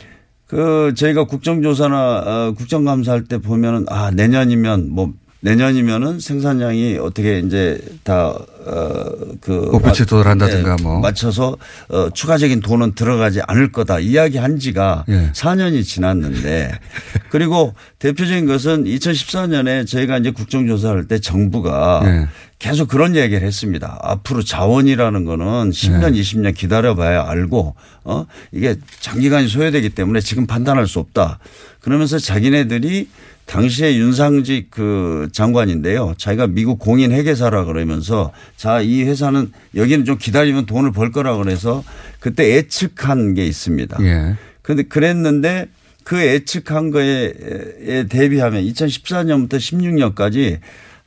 그 0.47 0.95
저희가 0.97 1.25
국정조사나 1.25 1.97
어, 1.97 2.55
국정감사할 2.57 3.25
때 3.25 3.39
보면은 3.39 3.85
아 3.89 4.11
내년이면 4.11 4.89
뭐 4.91 5.13
내년이면은 5.41 6.19
생산량이 6.19 6.99
어떻게 7.01 7.39
이제 7.39 7.81
다어그 8.03 9.69
목표치에 9.71 10.05
도달한다든가 10.07 10.77
뭐. 10.83 10.99
맞춰서 11.01 11.57
어 11.89 12.11
추가적인 12.11 12.61
돈은 12.61 12.95
들어가지 12.95 13.41
않을 13.47 13.71
거다 13.71 14.01
이야기한 14.01 14.59
지가 14.59 15.05
예. 15.09 15.31
4년이 15.33 15.85
지났는데 15.85 16.73
그리고 17.31 17.75
대표적인 18.01 18.47
것은 18.47 18.85
2014년에 18.85 19.87
저희가 19.87 20.19
이제 20.19 20.33
국정조사할 20.33 21.07
때 21.07 21.21
정부가 21.21 22.03
예. 22.05 22.29
계속 22.59 22.89
그런 22.89 23.15
얘기를 23.15 23.47
했습니다. 23.47 23.99
앞으로 24.03 24.43
자원이라는 24.43 25.25
거는 25.25 25.71
10년, 25.71 26.13
네. 26.13 26.21
20년 26.21 26.55
기다려봐야 26.55 27.29
알고, 27.29 27.77
어, 28.05 28.27
이게 28.51 28.77
장기간이 29.01 29.47
소요되기 29.47 29.91
때문에 29.91 30.21
지금 30.21 30.47
판단할 30.47 30.89
수 30.89 30.99
없다. 30.99 31.39
그러면서 31.81 32.19
자기네들이 32.19 33.09
당시에 33.47 33.97
윤상직 33.97 34.71
그 34.71 35.29
장관인데요. 35.33 36.15
자기가 36.19 36.49
미국 36.49 36.79
공인 36.79 37.13
회계사라 37.13 37.65
그러면서 37.65 38.33
자, 38.57 38.81
이 38.81 39.05
회사는 39.05 39.53
여기는 39.75 40.05
좀 40.05 40.19
기다리면 40.19 40.67
돈을 40.67 40.93
벌 40.93 41.11
거라 41.13 41.37
그래서 41.37 41.83
그때 42.21 42.55
예측한 42.57 43.35
게 43.35 43.47
있습니다. 43.47 43.97
예. 44.03 44.37
그런데 44.61 44.83
그랬는데 44.83 45.69
그 46.05 46.21
예측한 46.21 46.91
거에 46.91 47.33
에 47.81 48.07
대비하면 48.07 48.65
2014년부터 48.65 49.55
16년까지 49.55 50.59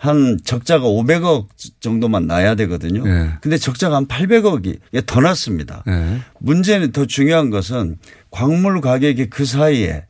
한 0.01 0.39
적자가 0.43 0.87
500억 0.87 1.45
정도만 1.79 2.25
나야 2.25 2.55
되거든요. 2.55 3.07
예. 3.07 3.33
근데 3.39 3.59
적자가 3.59 3.97
한 3.97 4.07
800억이 4.07 4.79
더 5.05 5.21
났습니다. 5.21 5.83
예. 5.87 6.21
문제는 6.39 6.91
더 6.91 7.05
중요한 7.05 7.51
것은 7.51 7.99
광물 8.31 8.81
가격이 8.81 9.29
그 9.29 9.45
사이에 9.45 10.05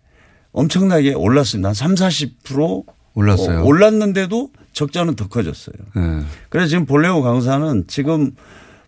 엄청나게 0.54 1.14
올랐습니다. 1.14 1.68
한 1.68 1.74
3, 1.76 1.96
40% 1.96 2.86
올랐어요. 3.16 3.60
어, 3.60 3.64
올랐는데도 3.66 4.52
적자는 4.72 5.16
더 5.16 5.28
커졌어요. 5.28 5.76
예. 5.98 6.26
그래서 6.48 6.70
지금 6.70 6.86
볼레오 6.86 7.22
강사는 7.22 7.84
지금 7.88 8.32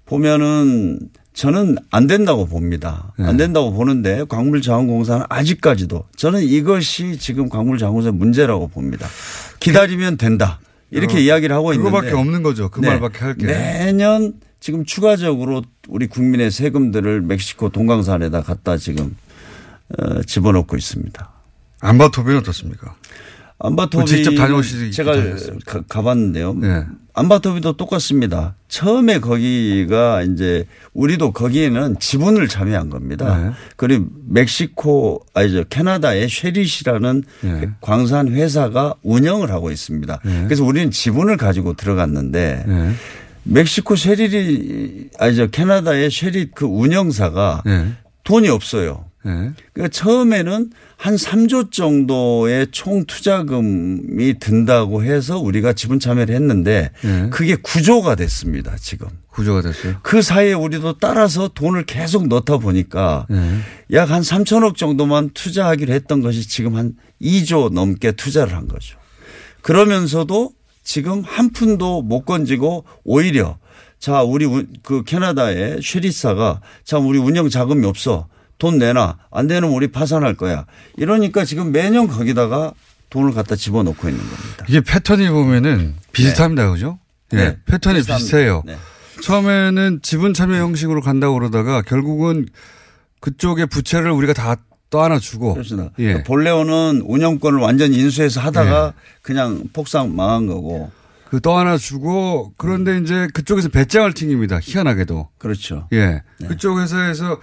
보면은 0.05 0.99
저는 1.33 1.79
안 1.91 2.07
된다고 2.07 2.45
봅니다. 2.45 3.11
네. 3.19 3.25
안 3.25 3.35
된다고 3.35 3.73
보는데 3.73 4.23
광물자원공사는 4.29 5.25
아직까지도 5.27 6.05
저는 6.15 6.43
이것이 6.43 7.17
지금 7.17 7.49
광물자원공사의 7.49 8.13
문제라고 8.13 8.69
봅니다. 8.69 9.05
기다리면 9.59 10.15
된다. 10.15 10.61
이렇게 10.93 11.07
그거- 11.15 11.19
이야기를 11.19 11.55
하고 11.55 11.73
있는데. 11.73 11.89
그거밖에 11.89 12.15
없는 12.15 12.43
거죠. 12.43 12.69
그 12.69 12.79
네. 12.81 12.89
말밖에 12.89 13.19
할 13.19 13.35
게. 13.35 13.45
매년 13.45 14.33
지금 14.59 14.85
추가적으로 14.85 15.63
우리 15.89 16.07
국민의 16.07 16.51
세금들을 16.51 17.21
멕시코 17.21 17.69
동강산에다 17.69 18.43
갖다 18.43 18.77
지금 18.77 19.15
어, 19.97 20.21
집어넣고 20.23 20.75
있습니다. 20.77 21.29
안바토비는 21.81 22.39
어떻습니까? 22.39 22.95
안바토비 23.59 24.05
직접 24.07 24.35
다녀오시기 24.35 24.91
제가? 24.91 25.13
가, 25.65 25.81
가봤는데요. 25.87 26.53
네. 26.53 26.85
안바토비도 27.15 27.73
똑같습니다. 27.73 28.55
처음에 28.67 29.19
거기가 29.19 30.23
이제 30.23 30.65
우리도 30.93 31.31
거기에는 31.31 31.97
지분을 31.99 32.47
참여한 32.47 32.89
겁니다. 32.89 33.37
네. 33.37 33.51
그리고 33.75 34.07
멕시코 34.27 35.23
아니죠 35.33 35.63
캐나다의 35.69 36.27
쉐릿이라는 36.27 37.23
네. 37.41 37.69
광산 37.81 38.29
회사가 38.29 38.95
운영을 39.03 39.51
하고 39.51 39.69
있습니다. 39.69 40.19
그래서 40.45 40.63
우리는 40.63 40.89
지분을 40.89 41.37
가지고 41.37 41.73
들어갔는데 41.73 42.63
네. 42.67 42.91
멕시코 43.43 43.95
쉐릿이 43.95 45.09
아니죠 45.19 45.47
캐나다의 45.51 46.09
쉐릿 46.09 46.55
그 46.55 46.65
운영사가 46.65 47.61
네. 47.65 47.93
돈이 48.23 48.49
없어요. 48.49 49.05
그러니까 49.23 49.87
처음에는 49.91 50.69
한 50.97 51.15
3조 51.15 51.71
정도의 51.71 52.67
총 52.71 53.05
투자금이 53.05 54.39
든다고 54.39 55.03
해서 55.03 55.39
우리가 55.39 55.73
지분 55.73 55.99
참여를 55.99 56.35
했는데 56.35 56.91
네. 57.03 57.29
그게 57.29 57.55
구조가 57.55 58.15
됐습니다. 58.15 58.75
지금. 58.77 59.07
구조가 59.31 59.61
됐어요. 59.61 59.95
그 60.03 60.21
사이에 60.21 60.53
우리도 60.53 60.99
따라서 60.99 61.47
돈을 61.47 61.85
계속 61.85 62.27
넣다 62.27 62.57
보니까 62.57 63.25
네. 63.29 63.59
약한 63.93 64.21
3천억 64.21 64.75
정도만 64.77 65.31
투자하기로 65.33 65.93
했던 65.93 66.21
것이 66.21 66.47
지금 66.47 66.75
한 66.75 66.93
2조 67.21 67.71
넘게 67.73 68.11
투자를 68.13 68.55
한 68.55 68.67
거죠. 68.67 68.97
그러면서도 69.61 70.51
지금 70.83 71.23
한 71.25 71.51
푼도 71.51 72.01
못 72.01 72.25
건지고 72.25 72.83
오히려 73.03 73.57
자 73.97 74.21
우리 74.21 74.45
우- 74.45 74.65
그 74.83 75.03
캐나다의 75.03 75.79
쉐리사가 75.81 76.59
자 76.83 76.97
우리 76.97 77.17
운영 77.17 77.49
자금이 77.49 77.85
없어 77.87 78.27
돈 78.57 78.77
내놔 78.77 79.17
안 79.31 79.47
되면 79.47 79.69
우리 79.71 79.91
파산할 79.91 80.35
거야 80.35 80.65
이러니까 80.97 81.45
지금 81.45 81.71
매년 81.71 82.07
거기다가 82.07 82.73
돈을 83.09 83.33
갖다 83.33 83.55
집어넣고 83.55 84.09
있는 84.09 84.23
겁니다. 84.23 84.65
이게 84.67 84.81
패턴이 84.81 85.29
보면은 85.29 85.95
비슷합니다. 86.13 86.71
그죠? 86.71 86.99
예. 87.33 87.37
네. 87.37 87.57
패턴이 87.65 87.99
비슷합니다. 87.99 88.17
비슷해요. 88.17 88.63
네. 88.65 88.77
처음에는 89.21 89.99
지분 90.01 90.33
참여 90.33 90.57
형식으로 90.57 91.01
간다고 91.01 91.35
그러다가 91.35 91.81
결국은 91.81 92.47
그쪽의 93.19 93.67
부채를 93.67 94.11
우리가 94.11 94.33
다 94.33 94.55
떠안아주고. 94.89 95.53
그렇습니다. 95.53 95.91
예. 95.99 96.23
본래는 96.23 97.03
운영권을 97.05 97.59
완전히 97.59 97.97
인수해서 97.97 98.41
하다가 98.41 98.93
그냥 99.21 99.63
폭삭 99.73 100.09
망한 100.09 100.47
거고. 100.47 100.91
그 101.29 101.39
떠안아주고 101.39 102.53
그런데 102.57 102.97
이제 102.97 103.27
그쪽에서 103.33 103.69
배짱을 103.69 104.13
튕깁니다. 104.13 104.59
희한하게도. 104.61 105.29
그렇죠. 105.37 105.87
예. 105.93 106.21
그쪽 106.47 106.79
회사에서 106.79 107.39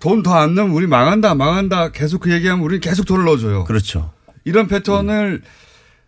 돈 0.00 0.22
더 0.22 0.34
안 0.34 0.54
넣으면 0.54 0.74
우리 0.74 0.86
망한다, 0.86 1.34
망한다. 1.34 1.90
계속 1.90 2.20
그 2.20 2.32
얘기하면 2.32 2.64
우리 2.64 2.80
계속 2.80 3.04
돈을 3.04 3.24
넣어줘요. 3.24 3.64
그렇죠. 3.64 4.12
이런 4.44 4.66
패턴을 4.68 5.42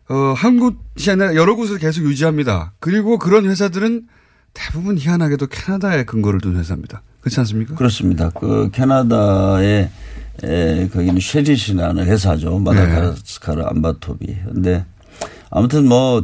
어, 0.09 0.15
한 0.37 0.59
곳이 0.59 1.11
아니라 1.11 1.35
여러 1.35 1.55
곳에서 1.57 1.79
계속 1.79 2.05
유지합니다. 2.05 2.75
그리고 2.81 3.19
그런 3.19 3.47
회사들은 3.47 4.07
대부분 4.55 4.99
희한하게도 4.99 5.47
캐나다에 5.47 6.05
근거를 6.05 6.41
둔 6.41 6.57
회사입니다. 6.57 7.03
그렇지 7.21 7.41
않습니까? 7.41 7.75
그렇습니다. 7.75 8.31
그 8.31 8.71
캐나다의 8.73 9.91
에, 10.45 10.89
거기는 10.89 11.19
쉐릿이라는 11.21 12.05
회사죠. 12.07 12.59
마다가스카르 12.59 13.63
안바토비. 13.63 14.27
근데 14.53 14.85
아무튼 15.51 15.89
뭐 15.89 16.23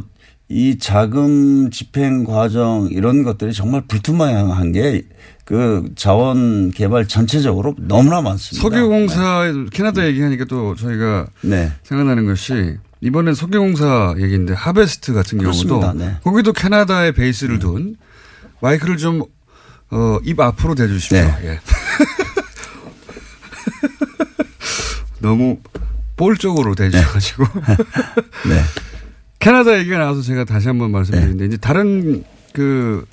이 0.51 0.79
자금 0.79 1.69
집행 1.69 2.23
과정 2.23 2.87
이런 2.89 3.21
것들이 3.21 3.53
정말 3.53 3.81
불투명한 3.87 4.71
게 4.71 5.03
그 5.49 5.83
자원 5.95 6.69
개발 6.69 7.07
전체적으로 7.07 7.73
너무나 7.79 8.21
많습니다. 8.21 8.61
석유공사 8.61 9.51
캐나다 9.71 10.05
얘기하니까 10.05 10.45
또 10.45 10.75
저희가 10.75 11.25
네. 11.41 11.73
생각나는 11.81 12.27
것이 12.27 12.77
이번엔 13.01 13.33
석유공사 13.33 14.13
얘기인데 14.19 14.53
하베스트 14.53 15.11
같은 15.11 15.39
경우도 15.39 15.79
그렇습니다. 15.79 16.05
네. 16.05 16.17
거기도 16.23 16.53
캐나다에 16.53 17.13
베이스를 17.13 17.57
둔 17.57 17.95
마이크를 18.61 18.97
좀 18.97 19.23
어, 19.89 20.19
입 20.23 20.39
앞으로 20.39 20.75
대주십시오. 20.75 21.17
네. 21.17 21.35
예. 21.45 21.59
너무 25.17 25.57
볼적으로 26.15 26.75
대주셔가지고 26.75 27.43
네. 28.47 28.61
캐나다 29.39 29.79
얘기가 29.79 29.97
나와서 29.97 30.21
제가 30.21 30.43
다시 30.43 30.67
한번 30.67 30.91
말씀드리는데 30.91 31.45
이제 31.45 31.57
다른 31.57 32.23
그 32.59 33.05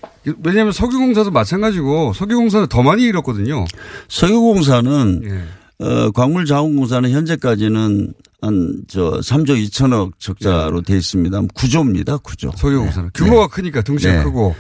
왜냐하면 0.43 0.73
석유공사도 0.73 1.31
마찬가지고 1.31 2.13
석유공사는 2.15 2.67
더 2.67 2.83
많이 2.83 3.05
잃었거든요. 3.05 3.65
석유공사는 4.09 5.23
예. 5.25 5.85
어, 5.85 6.11
광물자원공사는 6.11 7.11
현재까지는 7.11 8.13
한 8.43 8.85
저 8.89 9.21
3조 9.21 9.51
2천억 9.69 10.13
적자로 10.19 10.83
돼 10.83 10.97
있습니다. 10.97 11.43
구조입니다. 11.55 12.19
구조. 12.19 12.51
석유공사는 12.57 13.11
규모가 13.15 13.49
크니까 13.49 13.83
등치가 13.83 14.17
네. 14.19 14.25
크고 14.25 14.55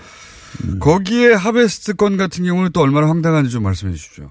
거기에 0.80 1.32
하베스트 1.32 1.94
건 1.94 2.16
같은 2.16 2.44
경우는 2.44 2.70
또 2.72 2.80
얼마나 2.80 3.08
황당한지 3.08 3.50
좀 3.50 3.64
말씀해 3.64 3.92
주십시오. 3.92 4.30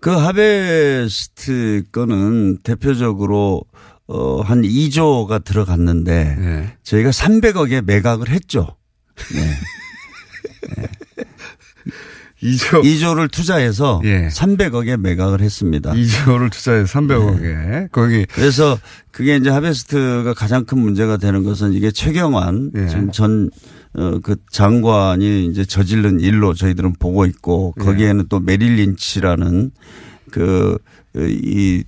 그 0.00 0.10
하베스트 0.10 1.84
거는 1.90 2.58
대표적으로 2.62 3.62
어, 4.06 4.40
한 4.40 4.62
2조가 4.62 5.44
들어갔는데 5.44 6.36
네. 6.38 6.76
저희가 6.82 7.10
300억에 7.10 7.82
매각을 7.84 8.28
했죠. 8.30 8.77
네. 9.34 9.54
2조. 12.42 12.82
2조를 12.84 13.30
투자해서 13.30 14.00
예. 14.04 14.28
300억에 14.28 14.96
매각을 14.96 15.40
했습니다. 15.40 15.92
2조를 15.92 16.52
투자해 16.52 16.84
300억에 16.84 17.90
거기 17.90 18.26
그래서 18.26 18.78
그게 19.10 19.36
이제 19.36 19.50
하베스트가 19.50 20.34
가장 20.34 20.64
큰 20.64 20.78
문제가 20.78 21.16
되는 21.16 21.42
것은 21.42 21.72
이게 21.72 21.90
최경환 21.90 22.70
예. 22.76 22.88
지금 22.88 23.10
전 23.10 23.50
어, 23.94 24.20
그 24.22 24.36
장관이 24.52 25.46
이제 25.46 25.64
저지른 25.64 26.20
일로 26.20 26.54
저희들은 26.54 26.94
보고 27.00 27.26
있고 27.26 27.74
예. 27.80 27.84
거기에는 27.84 28.26
또 28.28 28.38
메릴 28.38 28.76
린치라는 28.76 29.72
그 30.30 30.78
이 31.18 31.82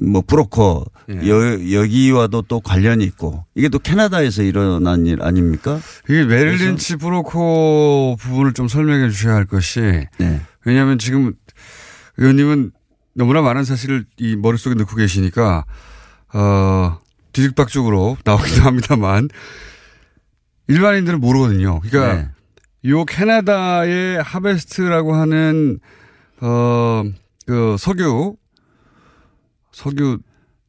뭐 0.00 0.22
브로커 0.26 0.84
예. 1.10 1.28
여, 1.28 1.72
여기와도 1.72 2.42
또 2.42 2.60
관련이 2.60 3.04
있고 3.04 3.44
이게 3.54 3.68
또 3.68 3.78
캐나다에서 3.78 4.42
일어난 4.42 5.06
일 5.06 5.22
아닙니까? 5.22 5.80
이게 6.08 6.24
메릴린치 6.24 6.96
브로커 6.96 8.16
부분을 8.18 8.52
좀 8.52 8.68
설명해 8.68 9.10
주셔야 9.10 9.34
할 9.34 9.44
것이 9.46 10.06
네. 10.18 10.40
왜냐하면 10.64 10.98
지금 10.98 11.34
의원님은 12.16 12.72
너무나 13.14 13.42
많은 13.42 13.64
사실을 13.64 14.04
이 14.18 14.36
머릿속에 14.36 14.74
넣고 14.76 14.94
계시니까 14.94 15.64
어 16.34 16.98
뒤죽박죽으로 17.32 18.18
나오기도 18.24 18.62
합니다만 18.66 19.28
일반인들은 20.68 21.20
모르거든요. 21.20 21.80
그러니까 21.80 22.14
네. 22.14 22.28
요 22.90 23.04
캐나다의 23.04 24.22
하베스트라고 24.22 25.14
하는 25.14 25.80
어그 26.40 27.76
석유 27.78 28.36
석유 29.78 30.18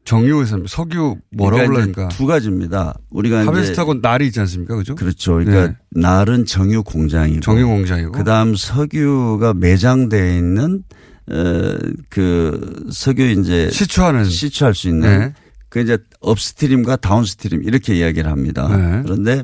정유 0.05 0.41
회사입니다. 0.41 0.69
석유 0.69 1.17
뭐라고 1.31 1.71
그러니까 1.71 2.05
이제 2.07 2.15
두 2.15 2.27
가지입니다. 2.27 2.93
우리가 3.09 3.45
하베스트하고 3.47 3.95
날이 3.95 4.27
있지 4.27 4.39
않습니까? 4.39 4.75
그죠? 4.75 4.93
그렇죠. 4.93 5.33
그러니까 5.33 5.67
네. 5.67 5.75
날은 5.99 6.45
정유 6.45 6.83
공장이고 6.83 7.39
정유 7.41 7.65
공장이고 7.65 8.11
그다음 8.11 8.55
석유가 8.55 9.55
매장되어 9.55 10.35
있는 10.35 10.83
어그 11.27 12.89
석유 12.91 13.31
이제 13.31 13.71
시추하는 13.71 14.25
시추할 14.25 14.75
수 14.75 14.89
있는 14.89 15.19
네. 15.19 15.33
그 15.69 15.79
이제 15.79 15.97
upstream과 16.21 16.97
downstream 16.97 17.63
이렇게 17.63 17.95
이야기를 17.95 18.29
합니다. 18.29 18.67
네. 18.67 19.01
그런데 19.03 19.43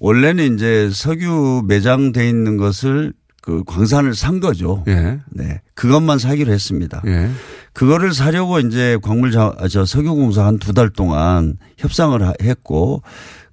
원래는 0.00 0.54
이제 0.54 0.90
석유 0.90 1.62
매장돼 1.66 2.26
있는 2.28 2.56
것을 2.56 3.12
그 3.46 3.62
광산을 3.64 4.14
산 4.16 4.40
거죠. 4.40 4.82
예. 4.88 5.20
네. 5.30 5.60
그것만 5.74 6.18
사기로 6.18 6.52
했습니다. 6.52 7.00
예. 7.06 7.30
그거를 7.72 8.12
사려고 8.12 8.58
이제 8.58 8.98
광물 9.00 9.30
자, 9.30 9.54
아, 9.60 9.68
저 9.68 9.84
석유공사 9.86 10.44
한 10.44 10.58
두 10.58 10.72
달 10.72 10.90
동안 10.90 11.56
협상을 11.78 12.20
하- 12.26 12.32
했고 12.42 13.02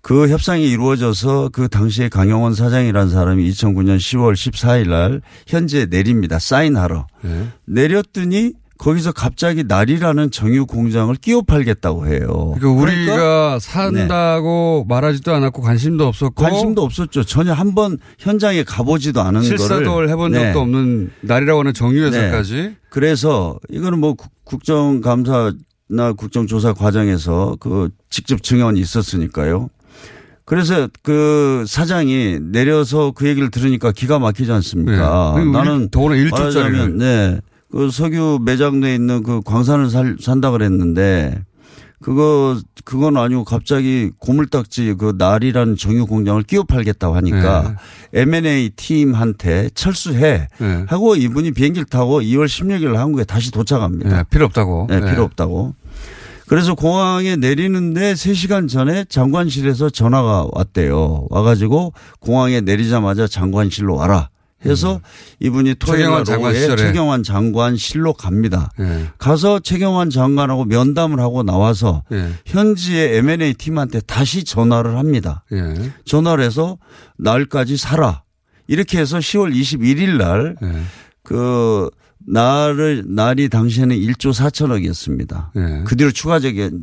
그 0.02 0.28
협상이 0.30 0.68
이루어져서 0.68 1.50
그 1.54 1.68
당시에 1.68 2.10
강영원 2.10 2.56
사장이라는 2.56 3.12
사람이 3.12 3.48
2009년 3.52 3.98
10월 3.98 4.34
14일 4.34 4.90
날 4.90 5.22
현재 5.46 5.86
내립니다. 5.86 6.40
사인하러. 6.40 7.06
예. 7.26 7.48
내렸더니 7.66 8.54
거기서 8.84 9.14
갑자기 9.14 9.64
날이라는 9.66 10.30
정유 10.32 10.66
공장을 10.66 11.16
끼워 11.16 11.42
팔겠다고 11.42 12.06
해요. 12.08 12.54
그러니까 12.60 12.70
우리가 12.82 13.60
산다고 13.60 14.86
네. 14.86 14.94
말하지도 14.94 15.34
않았고 15.34 15.62
관심도 15.62 16.06
없었고 16.06 16.44
관심도 16.44 16.84
없었죠. 16.84 17.24
전혀 17.24 17.54
한 17.54 17.74
번 17.74 17.98
현장에 18.20 18.62
가보지도 18.64 19.22
않은 19.22 19.42
실사도 19.42 19.94
거를 19.94 20.10
해본 20.10 20.34
네. 20.34 20.44
적도 20.44 20.60
없는 20.60 21.12
날이라고 21.22 21.62
하는 21.62 21.74
정유회사까지 21.74 22.54
네. 22.56 22.76
그래서 22.90 23.58
이거는 23.72 24.00
뭐 24.00 24.14
국- 24.16 24.30
국정감사나 24.44 26.14
국정조사 26.18 26.74
과정에서 26.74 27.56
그 27.62 27.90
직접 28.10 28.44
증언이 28.44 28.80
있었으니까요. 28.82 29.70
그래서 30.46 30.90
그 31.02 31.64
사장이 31.68 32.40
내려서 32.52 33.12
그 33.12 33.28
얘기를 33.30 33.50
들으니까 33.50 33.94
기가 33.94 34.20
막히지 34.20 34.52
않습니까? 34.52 35.36
네. 35.38 35.46
나는 35.46 35.90
더구나 35.90 36.16
일조 36.18 36.36
말하자면, 36.36 36.74
짜리를. 36.74 36.98
네. 36.98 37.40
그 37.74 37.90
석유 37.90 38.38
매장내에 38.40 38.94
있는 38.94 39.24
그 39.24 39.42
광산을 39.42 39.90
살, 39.90 40.16
산다 40.22 40.52
그랬는데 40.52 41.44
그거 42.04 42.60
그건 42.86 43.18
아니고 43.18 43.46
갑자기 43.46 44.12
고물딱지 44.20 44.94
그 45.00 45.16
날이라는 45.18 45.76
정유 45.76 46.06
공장을 46.06 46.44
끼워 46.44 46.66
팔겠다고 46.66 47.16
하니까 47.16 47.76
M&A 48.14 48.70
팀한테 48.76 49.72
철수해 49.74 50.50
네. 50.60 50.86
하고 50.88 51.16
이분이 51.16 51.54
비행기를 51.54 51.86
타고 51.86 52.22
2월 52.22 52.46
16일 52.46 52.94
한국에 52.94 53.24
다시 53.24 53.50
도착합니다. 53.50 54.18
네, 54.18 54.24
필요 54.30 54.46
없다고. 54.46 54.86
네, 54.90 55.00
네. 55.00 55.10
필요 55.10 55.24
없다고. 55.24 55.74
그래서 56.46 56.76
공항에 56.76 57.38
내리는데 57.38 58.14
3시간 58.14 58.70
전에 58.70 59.06
장관실에서 59.06 59.90
전화가 59.90 60.48
왔대요. 60.52 61.26
와가지고 61.32 61.94
공항에 62.20 62.62
내리자마자 62.62 63.26
장관실로 63.26 63.96
와라. 63.96 64.30
해서 64.66 65.02
이분이 65.40 65.76
토요일 65.76 66.06
날 66.06 66.20
음. 66.20 66.24
최경환 66.24 66.26
장관 66.26 66.52
오후에. 66.56 66.76
최경환 66.76 67.24
장관실로 67.24 68.14
갑니다. 68.14 68.70
네. 68.78 69.08
가서 69.18 69.60
최경환 69.60 70.10
장관하고 70.10 70.66
면담을 70.66 71.20
하고 71.20 71.44
나와서 71.44 72.04
네. 72.10 72.32
현지의 72.46 73.18
M&A 73.18 73.54
팀한테 73.56 74.00
다시 74.02 74.44
전화를 74.44 74.98
합니다. 74.98 75.44
예. 75.52 75.92
전화를 76.06 76.44
해서 76.44 76.78
날까지 77.18 77.78
살아. 77.78 78.24
이렇게 78.68 79.00
해서 79.00 79.18
10월 79.18 79.54
21일 79.54 80.18
날 80.18 80.56
네. 80.62 80.82
그 81.24 81.90
날을 82.26 83.04
날이 83.08 83.50
당시에는 83.50 83.96
1조 83.98 84.34
4천억이었습니다. 84.34 85.50
네. 85.56 85.84
그 85.86 85.98
뒤로 85.98 86.12
추가적인 86.12 86.82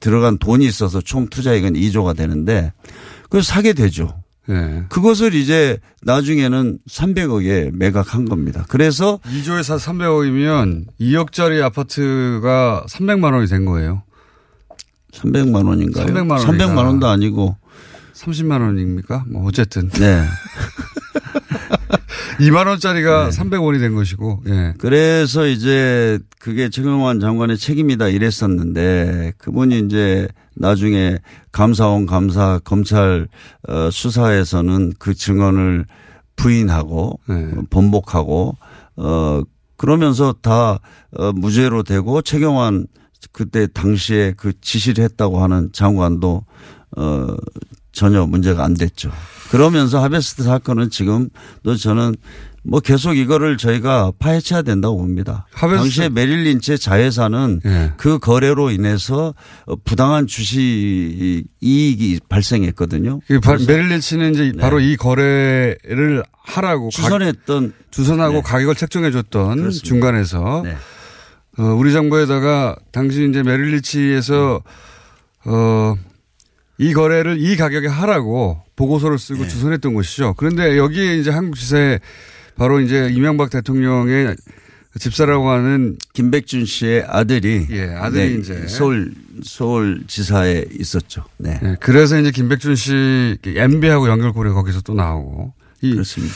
들어간 0.00 0.38
돈이 0.38 0.66
있어서 0.66 1.00
총 1.00 1.28
투자액은 1.28 1.74
2조가 1.74 2.16
되는데 2.16 2.72
그래서 3.30 3.52
사게 3.52 3.72
되죠. 3.74 4.21
네. 4.46 4.84
그것을 4.88 5.34
이제 5.34 5.78
나중에는 6.02 6.78
300억에 6.88 7.70
매각한 7.74 8.24
겁니다. 8.24 8.64
그래서 8.68 9.18
2조에서 9.24 9.78
300억이면 9.78 10.86
2억짜리 11.00 11.62
아파트가 11.62 12.84
300만 12.88 13.32
원이 13.34 13.46
된 13.46 13.64
거예요. 13.64 14.02
300만 15.12 15.66
원인가요? 15.66 16.06
300만 16.06 16.30
원이다. 16.30 16.52
300만 16.66 16.76
원도 16.76 17.06
아니고 17.06 17.56
30만 18.14 18.60
원입니까? 18.62 19.24
뭐 19.28 19.46
어쨌든. 19.46 19.88
네. 19.90 20.24
2만 22.40 22.66
원짜리가 22.66 23.30
300원이 23.30 23.78
된 23.78 23.94
것이고. 23.94 24.42
예. 24.48 24.74
그래서 24.78 25.46
이제 25.46 26.18
그게 26.40 26.68
최경환 26.70 27.20
장관의 27.20 27.58
책임이다 27.58 28.08
이랬었는데 28.08 29.34
그분이 29.38 29.80
이제 29.80 30.28
나중에 30.54 31.18
감사원 31.50 32.06
감사 32.06 32.58
검찰 32.64 33.28
어, 33.68 33.90
수사에서는 33.90 34.94
그 34.98 35.14
증언을 35.14 35.86
부인하고 36.36 37.20
네. 37.28 37.34
어, 37.34 37.62
번복하고 37.70 38.56
어 38.96 39.42
그러면서 39.76 40.32
다 40.40 40.78
어, 41.16 41.32
무죄로 41.32 41.82
되고 41.82 42.22
최경환 42.22 42.86
그때 43.32 43.66
당시에 43.66 44.34
그 44.36 44.52
지시를 44.60 45.04
했다고 45.04 45.42
하는 45.42 45.70
장관도 45.72 46.44
어 46.96 47.26
전혀 47.92 48.26
문제가 48.26 48.64
안 48.64 48.74
됐죠. 48.74 49.10
그러면서 49.50 50.02
하베스트 50.02 50.42
사건은 50.42 50.90
지금도 50.90 51.76
저는 51.78 52.16
뭐 52.64 52.78
계속 52.80 53.16
이거를 53.16 53.56
저희가 53.56 54.12
파헤쳐야 54.20 54.62
된다고 54.62 54.96
봅니다. 54.96 55.46
하베스트- 55.52 55.76
당시에 55.78 56.08
메릴 56.08 56.44
린치의 56.44 56.78
자회사는 56.78 57.60
예. 57.66 57.92
그 57.96 58.18
거래로 58.20 58.70
인해서 58.70 59.34
어, 59.66 59.74
부당한 59.84 60.28
주식 60.28 61.44
이익이 61.60 62.20
발생했거든요. 62.28 63.20
메릴 63.66 63.88
린치는 63.88 64.34
이제 64.34 64.52
바로 64.60 64.78
이 64.78 64.96
거래를 64.96 66.22
하라고 66.44 66.84
가- 66.86 66.90
주선했던 66.90 67.72
주선하고 67.90 68.34
네. 68.34 68.42
가격을 68.42 68.74
책정해 68.76 69.10
줬던. 69.10 69.70
중간에서 69.70 70.62
네. 70.64 70.76
어, 71.58 71.62
우리 71.64 71.92
정부에다가 71.92 72.76
당시 72.92 73.26
이제 73.28 73.42
메릴 73.42 73.72
린치에서 73.72 74.62
어, 75.46 75.94
이 76.78 76.92
거래를 76.94 77.38
이 77.40 77.56
가격에 77.56 77.88
하라고 77.88 78.62
보고서를 78.76 79.18
네. 79.18 79.24
쓰고 79.26 79.48
주선했던 79.48 79.94
것이죠. 79.94 80.34
그런데 80.36 80.78
여기에 80.78 81.18
이제 81.18 81.30
한국 81.30 81.56
지사에 81.56 81.98
바로 82.56 82.80
이제 82.80 83.08
이명박 83.12 83.50
대통령의 83.50 84.36
집사라고 84.98 85.48
하는 85.48 85.96
김백준 86.12 86.66
씨의 86.66 87.04
아들이 87.08 87.66
예, 87.70 87.88
아들이 87.94 88.34
네, 88.34 88.40
이제 88.40 88.66
서울 88.68 89.14
서울 89.42 90.04
지사에 90.06 90.66
있었죠. 90.78 91.24
네. 91.38 91.58
네, 91.62 91.76
그래서 91.80 92.20
이제 92.20 92.30
김백준 92.30 92.76
씨 92.76 93.38
MB하고 93.44 94.08
연결고리 94.08 94.50
거기서 94.50 94.82
또 94.82 94.92
나오고 94.92 95.54
이 95.80 95.92
그렇습니다. 95.92 96.34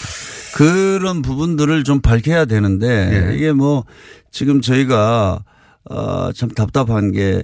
그런 0.54 1.20
부분들을 1.20 1.84
좀 1.84 2.00
밝혀야 2.00 2.46
되는데 2.46 3.28
예. 3.30 3.36
이게 3.36 3.52
뭐 3.52 3.84
지금 4.30 4.62
저희가 4.62 5.44
어, 5.88 6.32
참 6.32 6.48
답답한 6.48 7.12
게 7.12 7.42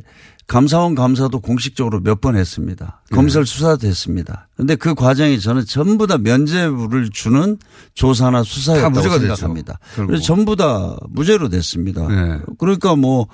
감사원 0.53 0.95
감사도 0.95 1.41
공식적으로 1.41 2.01
몇 2.01 2.21
번 2.21 2.37
했습니다. 2.37 3.01
예. 3.11 3.15
검찰 3.17 3.47
수사도 3.47 3.87
했습니다. 3.87 4.49
그런데 4.55 4.77
그 4.77 4.95
과정이 4.95 5.41
저는 5.41 5.65
전부 5.65 6.07
다 6.07 6.19
면죄부를 6.19 7.09
주는 7.11 7.57
조사나 7.95 8.39
다 8.39 8.45
수사였다고 8.45 8.91
무죄가 8.95 9.15
됐죠. 9.19 9.35
생각합니다. 9.35 9.79
결국. 9.97 10.11
그래서 10.11 10.25
전부 10.25 10.55
다 10.57 10.97
무죄로 11.09 11.49
됐습니다. 11.49 12.07
네. 12.07 12.39
그러니까 12.59 12.95
뭐 12.97 13.27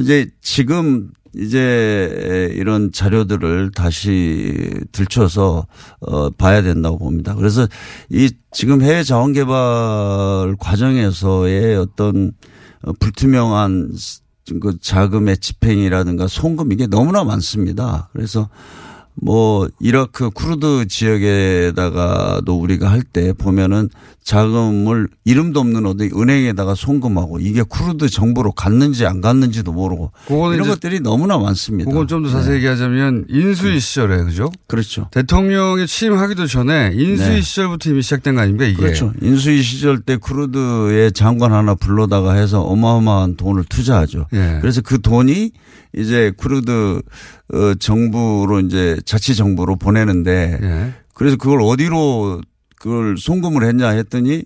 이제 0.00 0.28
지금 0.40 1.10
이제 1.36 2.50
이런 2.54 2.90
자료들을 2.92 3.72
다시 3.72 4.72
들춰서 4.92 5.66
어 6.00 6.30
봐야 6.30 6.62
된다고 6.62 6.98
봅니다. 6.98 7.34
그래서 7.34 7.68
이 8.08 8.32
지금 8.52 8.80
해외 8.80 9.02
자원 9.04 9.34
개발 9.34 10.56
과정에서의 10.58 11.76
어떤 11.76 12.32
어, 12.82 12.92
불투명한 12.98 13.92
그 14.60 14.78
자금의 14.80 15.38
집행이라든가 15.38 16.28
송금 16.28 16.72
이게 16.72 16.86
너무나 16.86 17.24
많습니다. 17.24 18.08
그래서 18.12 18.48
뭐 19.14 19.68
이라크 19.80 20.30
쿠르드 20.30 20.86
지역에다가도 20.88 22.54
우리가 22.58 22.90
할 22.90 23.02
때 23.02 23.32
보면은 23.32 23.88
자금을 24.26 25.06
이름도 25.24 25.60
없는 25.60 25.86
어디 25.86 26.10
은행에다가 26.12 26.74
송금하고 26.74 27.38
이게 27.38 27.62
쿠르드 27.62 28.08
정부로 28.08 28.50
갔는지 28.50 29.06
안 29.06 29.20
갔는지도 29.20 29.70
모르고 29.72 30.10
이런 30.28 30.66
것들이 30.66 30.98
너무나 30.98 31.38
많습니다. 31.38 31.88
그건 31.88 32.08
좀 32.08 32.24
더 32.24 32.28
자세히 32.30 32.54
네. 32.54 32.56
얘기하자면 32.56 33.26
인수위 33.28 33.78
시절에 33.78 34.24
그죠? 34.24 34.50
그렇죠. 34.66 35.08
대통령이 35.12 35.86
취임하기도 35.86 36.48
전에 36.48 36.90
인수위 36.94 37.36
네. 37.36 37.40
시절부터 37.40 37.90
이미 37.90 38.02
시작된 38.02 38.34
거 38.34 38.40
아닙니까 38.40 38.64
이게? 38.64 38.76
그렇죠. 38.76 39.12
인수위 39.22 39.62
시절 39.62 40.00
때 40.00 40.16
쿠르드의 40.16 41.12
장관 41.12 41.52
하나 41.52 41.76
불러다가 41.76 42.32
해서 42.32 42.62
어마어마한 42.62 43.36
돈을 43.36 43.62
투자하죠. 43.68 44.26
예. 44.32 44.58
그래서 44.60 44.80
그 44.80 45.00
돈이 45.00 45.52
이제 45.94 46.32
쿠르드 46.36 47.00
어, 47.54 47.74
정부로 47.78 48.58
이제 48.58 48.98
자치 49.04 49.36
정부로 49.36 49.76
보내는데 49.76 50.58
예. 50.60 50.94
그래서 51.14 51.36
그걸 51.36 51.60
어디로 51.62 52.40
그걸 52.78 53.16
송금을 53.18 53.66
했냐 53.66 53.88
했더니 53.90 54.44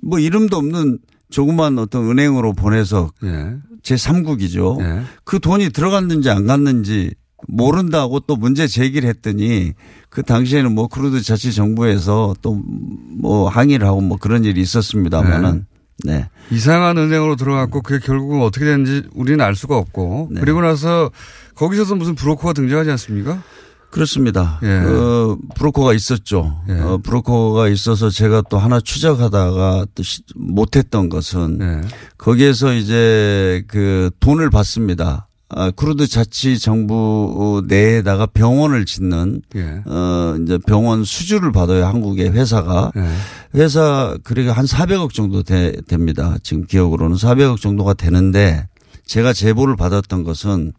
뭐 0.00 0.18
이름도 0.18 0.56
없는 0.56 0.98
조그만 1.30 1.78
어떤 1.78 2.08
은행으로 2.10 2.52
보내서 2.52 3.10
예. 3.24 3.56
제 3.82 3.94
3국이죠. 3.94 4.80
예. 4.82 5.02
그 5.24 5.40
돈이 5.40 5.70
들어갔는지 5.70 6.30
안 6.30 6.46
갔는지 6.46 7.14
모른다고 7.48 8.20
또 8.20 8.36
문제 8.36 8.66
제기를 8.66 9.08
했더니 9.08 9.72
그 10.10 10.22
당시에는 10.22 10.72
뭐 10.74 10.86
쿠르드 10.88 11.22
자치 11.22 11.52
정부에서 11.52 12.34
또 12.42 12.60
뭐 13.22 13.48
항의를 13.48 13.86
하고 13.86 14.00
뭐 14.00 14.16
그런 14.18 14.44
일이 14.44 14.60
있었습니다만은 14.60 15.66
네. 16.04 16.28
이상한 16.50 16.98
은행으로 16.98 17.36
들어갔고 17.36 17.82
그게 17.82 18.04
결국은 18.04 18.40
어떻게 18.42 18.64
됐는지 18.64 19.08
우리는 19.14 19.40
알 19.40 19.54
수가 19.54 19.76
없고 19.76 20.28
네. 20.32 20.40
그리고 20.40 20.60
나서 20.60 21.10
거기서도 21.54 21.94
무슨 21.94 22.16
브로커가 22.16 22.52
등장하지 22.52 22.90
않습니까? 22.90 23.40
그렇습니다. 23.92 24.58
예. 24.62 24.80
그 24.82 25.36
브로커가 25.54 25.92
있었죠. 25.92 26.60
예. 26.70 26.72
어, 26.80 26.98
브로커가 27.02 27.68
있어서 27.68 28.10
제가 28.10 28.42
또 28.50 28.58
하나 28.58 28.80
추적하다가 28.80 29.86
또 29.94 30.02
시- 30.02 30.22
못했던 30.34 31.08
것은 31.08 31.58
예. 31.60 31.88
거기에서 32.18 32.72
이제 32.74 33.62
그 33.68 34.10
돈을 34.18 34.50
받습니다. 34.50 35.28
아, 35.54 35.70
쿠르드 35.70 36.06
자치 36.08 36.58
정부 36.58 37.62
내에다가 37.68 38.24
병원을 38.24 38.86
짓는 38.86 39.42
예. 39.56 39.82
어 39.84 40.36
이제 40.42 40.56
병원 40.66 41.04
수주를 41.04 41.52
받아요 41.52 41.84
한국의 41.84 42.30
회사가 42.32 42.90
예. 42.96 43.60
회사 43.60 44.16
그러니까 44.24 44.54
한 44.54 44.64
400억 44.64 45.12
정도 45.12 45.42
돼- 45.42 45.76
됩니다. 45.86 46.36
지금 46.42 46.64
기억으로는 46.64 47.16
400억 47.18 47.60
정도가 47.60 47.92
되는데 47.92 48.66
제가 49.04 49.34
제보를 49.34 49.76
받았던 49.76 50.24
것은 50.24 50.72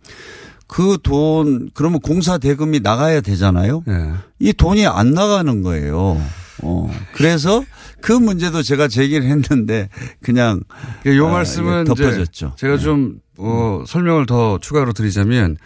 그 0.67 0.97
돈 1.03 1.69
그러면 1.73 1.99
공사 1.99 2.37
대금이 2.37 2.79
나가야 2.79 3.21
되잖아요. 3.21 3.83
예. 3.87 4.13
이 4.39 4.53
돈이 4.53 4.87
안 4.87 5.11
나가는 5.11 5.61
거예요. 5.61 6.21
어 6.63 6.91
그래서 7.13 7.63
그 8.01 8.11
문제도 8.11 8.61
제가 8.61 8.87
제기를 8.87 9.27
했는데 9.27 9.89
그냥 10.21 10.61
예, 11.05 11.15
요 11.17 11.27
아, 11.27 11.31
말씀은 11.31 11.85
이게 11.87 11.93
이제 11.93 12.03
덮어졌죠. 12.03 12.53
제가 12.57 12.77
좀 12.77 13.19
어, 13.37 13.83
설명을 13.87 14.25
더 14.25 14.59
추가로 14.59 14.93
드리자면 14.93 15.57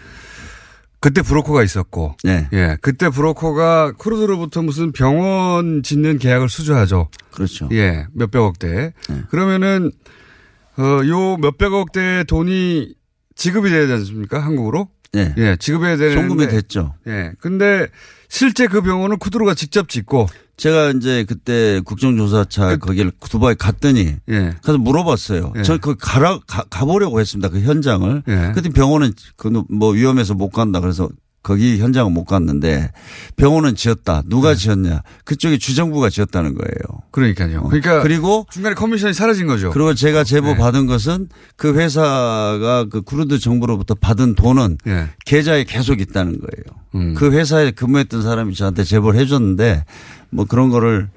그때 1.00 1.22
브로커가 1.22 1.64
있었고. 1.64 2.16
네. 2.24 2.48
예. 2.54 2.78
그때 2.82 3.10
브로커가 3.10 3.94
크루드로부터 3.94 4.64
무슨 4.64 4.92
병원 4.92 5.84
짓는 5.84 6.18
계약을 6.18 6.50
수주하죠. 6.50 7.10
그렇죠. 7.32 7.70
예. 7.72 8.08
몇백억 8.14 8.58
대. 8.58 8.94
그러면은, 9.30 9.92
어, 10.78 10.84
요 11.08 11.38
몇백억 11.38 11.92
대 11.92 12.24
돈이 12.24 12.96
지급이 13.38 13.70
되지 13.70 13.94
않습니까? 13.94 14.44
한국으로? 14.44 14.90
네. 15.14 15.34
예. 15.38 15.56
지급해야 15.58 15.96
되는데. 15.96 16.20
송금이 16.20 16.48
됐죠. 16.48 16.96
예. 17.08 17.32
근데 17.40 17.88
실제 18.28 18.68
그 18.68 18.82
병원은 18.82 19.20
쿠드로가 19.20 19.54
직접 19.54 19.88
짓고. 19.88 20.28
제가 20.58 20.90
이제 20.90 21.24
그때 21.24 21.80
국정조사차 21.86 22.78
거기를 22.78 23.12
두바이 23.30 23.56
갔더니 23.56 24.16
예. 24.30 24.56
가서 24.64 24.80
물어봤어요. 24.80 25.54
예. 25.56 25.62
저는 25.62 25.80
그 25.80 25.96
가라 25.96 26.40
가, 26.48 26.64
가보려고 26.70 27.20
했습니다. 27.20 27.50
그 27.50 27.62
현장을. 27.62 28.24
예. 28.28 28.52
그때 28.56 28.70
병원은 28.70 29.14
그뭐 29.36 29.92
위험해서 29.92 30.34
못 30.34 30.50
간다 30.50 30.80
그래서 30.80 31.08
거기 31.48 31.78
현장은 31.78 32.12
못 32.12 32.26
갔는데 32.26 32.92
병원은 33.38 33.76
지었다. 33.76 34.22
누가 34.26 34.54
지었냐? 34.54 35.02
그쪽에 35.24 35.58
주정부가 35.58 36.10
지었다는 36.10 36.56
거예요. 36.56 37.00
그러니까요. 37.12 37.60
어. 37.60 37.70
그러니까 37.70 38.02
그리고 38.02 38.46
중간에 38.52 38.76
커미션이 38.76 39.14
사라진 39.14 39.48
거죠. 39.48 39.70
그리고 39.72 39.94
제가 39.94 40.26
제보 40.26 40.48
네. 40.48 40.58
받은 40.58 40.88
것은 40.88 41.30
그 41.56 41.74
회사가 41.74 42.88
그 42.92 43.02
쿠르드 43.02 43.40
정부로부터 43.40 43.96
받은 43.96 44.36
돈은 44.36 44.78
예. 44.88 45.08
계좌에 45.26 45.64
계속 45.64 46.02
있다는 46.02 46.42
거예요. 46.42 46.82
음. 46.96 47.14
그 47.14 47.32
회사에 47.32 47.72
근무했던 47.72 48.24
사람이 48.24 48.54
저한테 48.54 48.84
제보를 48.84 49.18
해줬는데 49.22 49.86
뭐 50.30 50.44
그런 50.44 50.68
거를 50.68 51.08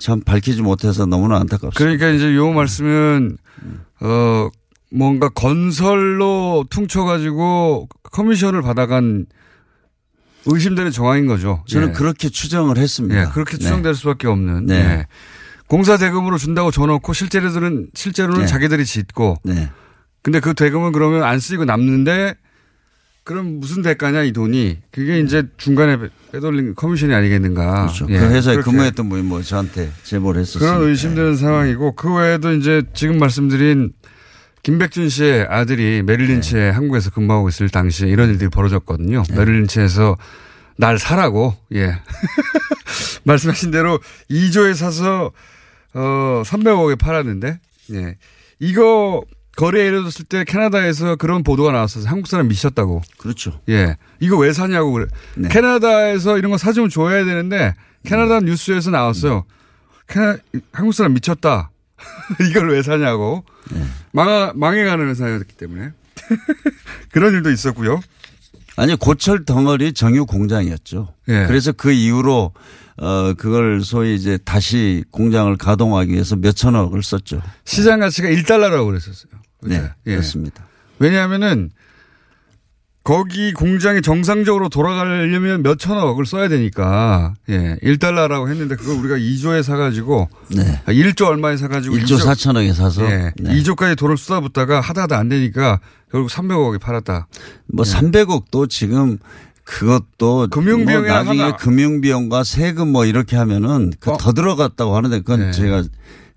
참 0.00 0.20
밝히지 0.20 0.62
못해서 0.62 1.06
너무나 1.06 1.36
안타깝습니다. 1.36 1.78
그러니까 1.78 2.08
이제 2.08 2.34
요 2.34 2.50
말씀은 2.50 3.36
어 4.00 4.48
뭔가 4.90 5.28
건설로 5.28 6.64
퉁쳐가지고 6.70 7.88
커미션을 8.10 8.62
받아간 8.62 9.26
의심되는 10.46 10.90
정황인 10.90 11.26
거죠. 11.26 11.64
저는 11.68 11.88
예. 11.88 11.92
그렇게 11.92 12.28
추정을 12.28 12.78
했습니다. 12.78 13.20
예, 13.20 13.26
그렇게 13.32 13.56
네. 13.56 13.64
추정될 13.64 13.94
수밖에 13.94 14.26
없는. 14.26 14.66
네. 14.66 14.74
예. 14.74 15.06
공사 15.66 15.96
대금으로 15.96 16.38
준다고 16.38 16.70
줘놓고 16.70 17.12
실제로는 17.12 17.88
실제로는 17.94 18.40
네. 18.40 18.46
자기들이 18.46 18.84
짓고. 18.84 19.36
네. 19.44 19.70
근데 20.22 20.40
그 20.40 20.54
대금은 20.54 20.92
그러면 20.92 21.22
안 21.22 21.38
쓰이고 21.38 21.64
남는데 21.64 22.34
그럼 23.22 23.60
무슨 23.60 23.82
대가냐 23.82 24.22
이 24.22 24.32
돈이 24.32 24.78
그게 24.90 25.20
이제 25.20 25.44
중간에 25.56 25.96
빼돌린 26.32 26.74
커미션이 26.74 27.14
아니겠는가. 27.14 27.82
그렇죠. 27.82 28.06
예, 28.08 28.18
그 28.18 28.24
회사에. 28.30 28.56
근무했던 28.56 29.08
분이 29.08 29.22
뭐 29.22 29.42
저한테 29.42 29.92
제보를 30.02 30.40
했었어요. 30.40 30.72
그런 30.72 30.88
의심되는 30.88 31.36
상황이고 31.36 31.94
그 31.94 32.14
외에도 32.14 32.52
이제 32.52 32.82
지금 32.94 33.18
말씀드린 33.18 33.92
김백준 34.62 35.08
씨의 35.08 35.46
아들이 35.48 36.02
메릴린치에 36.02 36.60
네. 36.60 36.70
한국에서 36.70 37.10
근무하고 37.10 37.48
있을 37.48 37.68
당시에 37.68 38.08
이런 38.08 38.30
일들이 38.30 38.50
벌어졌거든요. 38.50 39.22
메릴린치에서 39.34 40.16
날 40.76 40.98
사라고 40.98 41.56
예 41.74 41.94
말씀하신 43.24 43.70
대로 43.70 43.98
2조에 44.30 44.74
사서 44.74 45.32
어 45.94 46.42
300억에 46.44 46.98
팔았는데 46.98 47.58
예 47.92 48.16
이거 48.58 49.22
거래에 49.56 49.88
이르렀을 49.88 50.24
때 50.24 50.44
캐나다에서 50.44 51.16
그런 51.16 51.42
보도가 51.42 51.72
나왔어서 51.72 52.08
한국 52.08 52.28
사람 52.28 52.48
미쳤다고. 52.48 53.02
그렇죠. 53.18 53.60
예. 53.68 53.96
이거 54.20 54.38
왜 54.38 54.52
사냐고 54.52 54.92
그래. 54.92 55.06
네. 55.36 55.48
캐나다에서 55.48 56.38
이런 56.38 56.50
거 56.50 56.56
사주면 56.56 56.88
줘야 56.88 57.24
되는데 57.24 57.74
캐나다 58.04 58.40
뉴스에서 58.40 58.90
나왔어요. 58.90 59.44
캐나 60.08 60.38
한국 60.72 60.92
사람 60.92 61.14
미쳤다. 61.14 61.69
이걸 62.48 62.70
왜 62.70 62.82
사냐고. 62.82 63.44
네. 63.70 63.82
망하, 64.12 64.52
망해가는 64.54 65.08
회사였기 65.08 65.54
때문에. 65.56 65.90
그런 67.12 67.34
일도 67.34 67.50
있었고요. 67.50 68.00
아니 68.76 68.94
고철 68.94 69.44
덩어리 69.44 69.92
정유 69.92 70.26
공장이었죠. 70.26 71.12
예. 71.28 71.46
그래서 71.46 71.72
그 71.72 71.90
이후로 71.92 72.52
어 72.96 73.34
그걸 73.34 73.82
소위 73.82 74.14
이제 74.14 74.38
다시 74.38 75.04
공장을 75.10 75.54
가동하기 75.56 76.12
위해서 76.12 76.36
몇 76.36 76.52
천억을 76.52 77.02
썼죠. 77.02 77.42
시장 77.64 78.00
가치가 78.00 78.28
1달러라고 78.28 78.86
그랬었어요. 78.86 79.32
네, 79.62 79.82
예. 80.06 80.10
그렇습니다. 80.12 80.66
왜냐하면은 80.98 81.70
거기 83.02 83.52
공장이 83.54 84.02
정상적으로 84.02 84.68
돌아가려면 84.68 85.62
몇 85.62 85.78
천억을 85.78 86.26
써야 86.26 86.48
되니까 86.48 87.34
예 87.48 87.76
1달러라고 87.82 88.48
했는데 88.50 88.76
그걸 88.76 88.96
우리가 88.98 89.16
2조에 89.16 89.62
사가지고 89.62 90.28
네. 90.54 90.80
1조 90.86 91.26
얼마에 91.26 91.56
사가지고 91.56 91.96
1조 91.96 92.18
4천억에 92.18 92.74
사서 92.74 93.04
예, 93.10 93.32
네. 93.40 93.54
2조까지 93.62 93.96
돈을 93.96 94.18
쏟아붓다가 94.18 94.80
하다 94.80 95.02
하다 95.02 95.16
안 95.18 95.28
되니까 95.30 95.80
결국 96.12 96.30
300억에 96.30 96.78
팔았다. 96.80 97.26
뭐 97.72 97.84
300억도 97.84 98.68
지금 98.68 99.16
그것도 99.64 100.48
금융비용이나 100.50 101.14
뭐 101.14 101.22
나중에 101.24 101.42
하나- 101.42 101.56
금융비용과 101.56 102.44
세금 102.44 102.88
뭐 102.92 103.06
이렇게 103.06 103.36
하면은 103.36 103.92
그더 104.00 104.32
들어갔다고 104.32 104.94
하는데 104.96 105.18
그건 105.20 105.40
네. 105.40 105.52
제가 105.52 105.84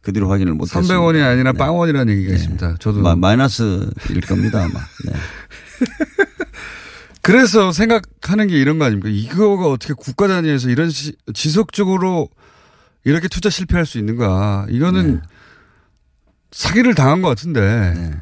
그 0.02 0.14
뒤로 0.14 0.30
확인을 0.30 0.54
못했습니다. 0.54 0.94
300원이 0.96 1.24
아니라 1.24 1.52
빵원이라는 1.54 2.14
얘기가 2.14 2.34
있습니다. 2.36 2.76
저도 2.80 3.02
마, 3.02 3.16
마이너스일 3.16 4.22
겁니다 4.28 4.64
아마. 4.64 4.80
네. 5.06 5.14
그래서 7.24 7.72
생각하는 7.72 8.48
게 8.48 8.58
이런 8.60 8.78
거 8.80 8.86
아닙니까? 8.86 9.08
이거가 9.10 9.68
어떻게 9.70 9.94
국가 9.94 10.28
단위에서 10.28 10.70
이런 10.70 10.90
시- 10.90 11.16
지속적으로 11.34 12.30
이렇게 13.06 13.28
투자 13.30 13.50
실패할 13.50 13.86
수 13.86 13.98
있는가? 13.98 14.68
이거는 14.70 15.22
사기를 16.52 16.94
당한 16.96 17.22
것 17.22 17.30
같은데 17.30 18.14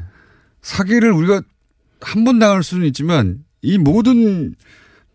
사기를 0.61 1.11
우리가 1.11 1.41
한 1.99 2.23
번 2.23 2.39
당할 2.39 2.63
수는 2.63 2.85
있지만 2.87 3.43
이 3.61 3.77
모든 3.77 4.55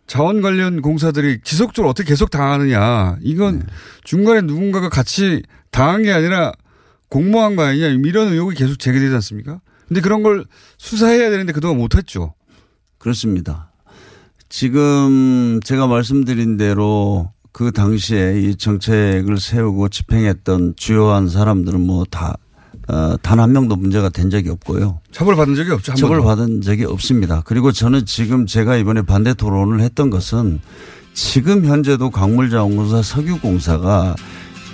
자원 0.07 0.41
관련 0.43 0.83
공사들이 0.83 1.41
지속적으로 1.43 1.89
어떻게 1.91 2.09
계속 2.11 2.31
당하느냐? 2.31 3.19
이건 3.23 3.67
중간에 4.05 4.41
누군가가 4.43 4.89
같이 4.89 5.43
당한 5.71 6.03
게 6.03 6.13
아니라 6.13 6.53
공모한 7.09 7.55
거 7.57 7.63
아니냐? 7.65 7.87
이런 7.89 8.33
의혹이 8.33 8.57
계속 8.57 8.79
제기되지 8.79 9.15
않습니까? 9.15 9.61
근데 9.89 10.01
그런 10.01 10.23
걸 10.25 10.45
수사해야 10.79 11.31
되는데 11.31 11.53
그동안 11.53 11.77
못했죠. 11.79 12.35
그렇습니다. 12.99 13.66
지금 14.49 15.61
제가 15.65 15.87
말씀드린 15.87 16.57
대로 16.57 17.31
그 17.53 17.73
당시에 17.73 18.41
이 18.41 18.57
정책을 18.57 19.39
세우고 19.41 19.89
집행했던 19.89 20.75
주요한 20.77 21.29
사람들은 21.29 21.81
뭐 21.81 22.05
다, 22.11 22.37
어, 22.89 23.17
단 23.23 23.41
한 23.41 23.53
명도 23.53 23.77
문제가 23.77 24.09
된 24.09 24.31
적이 24.31 24.51
없고요. 24.51 25.01
처벌받은 25.11 25.55
적이 25.57 25.73
없죠. 25.73 25.93
한 25.93 25.97
처벌 25.97 26.19
번도. 26.21 26.29
받은 26.29 26.61
적이 26.63 26.85
없습니다. 26.85 27.43
그리고 27.45 27.73
저는 27.73 28.07
지금 28.07 28.47
제가 28.47 28.77
이번에 28.77 29.03
반대 29.03 29.35
토론을 29.35 29.81
했던 29.81 30.11
것은 30.11 30.61
지금 31.15 31.65
현재도 31.65 32.11
광물자원공사 32.11 33.03
석유공사가 33.03 34.15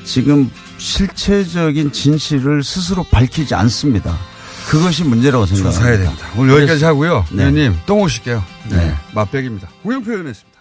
지금 0.05 0.51
실체적인 0.79 1.93
진실을 1.93 2.65
스스로 2.65 3.05
밝히지 3.05 3.55
않습니다. 3.55 4.17
그것이 4.69 5.05
문제라고 5.05 5.47
생각합니다. 5.47 5.81
조사해야 5.81 5.99
됩니다. 5.99 6.27
오늘 6.37 6.55
여기까지 6.57 6.85
하고요. 6.85 7.25
네. 7.31 7.43
의원님 7.45 7.79
또 7.87 7.97
모실게요. 7.97 8.43
네. 8.71 8.77
네. 8.77 8.95
맛백입니다. 9.15 9.69
홍영표 9.85 10.11
의원이었습니다. 10.11 10.52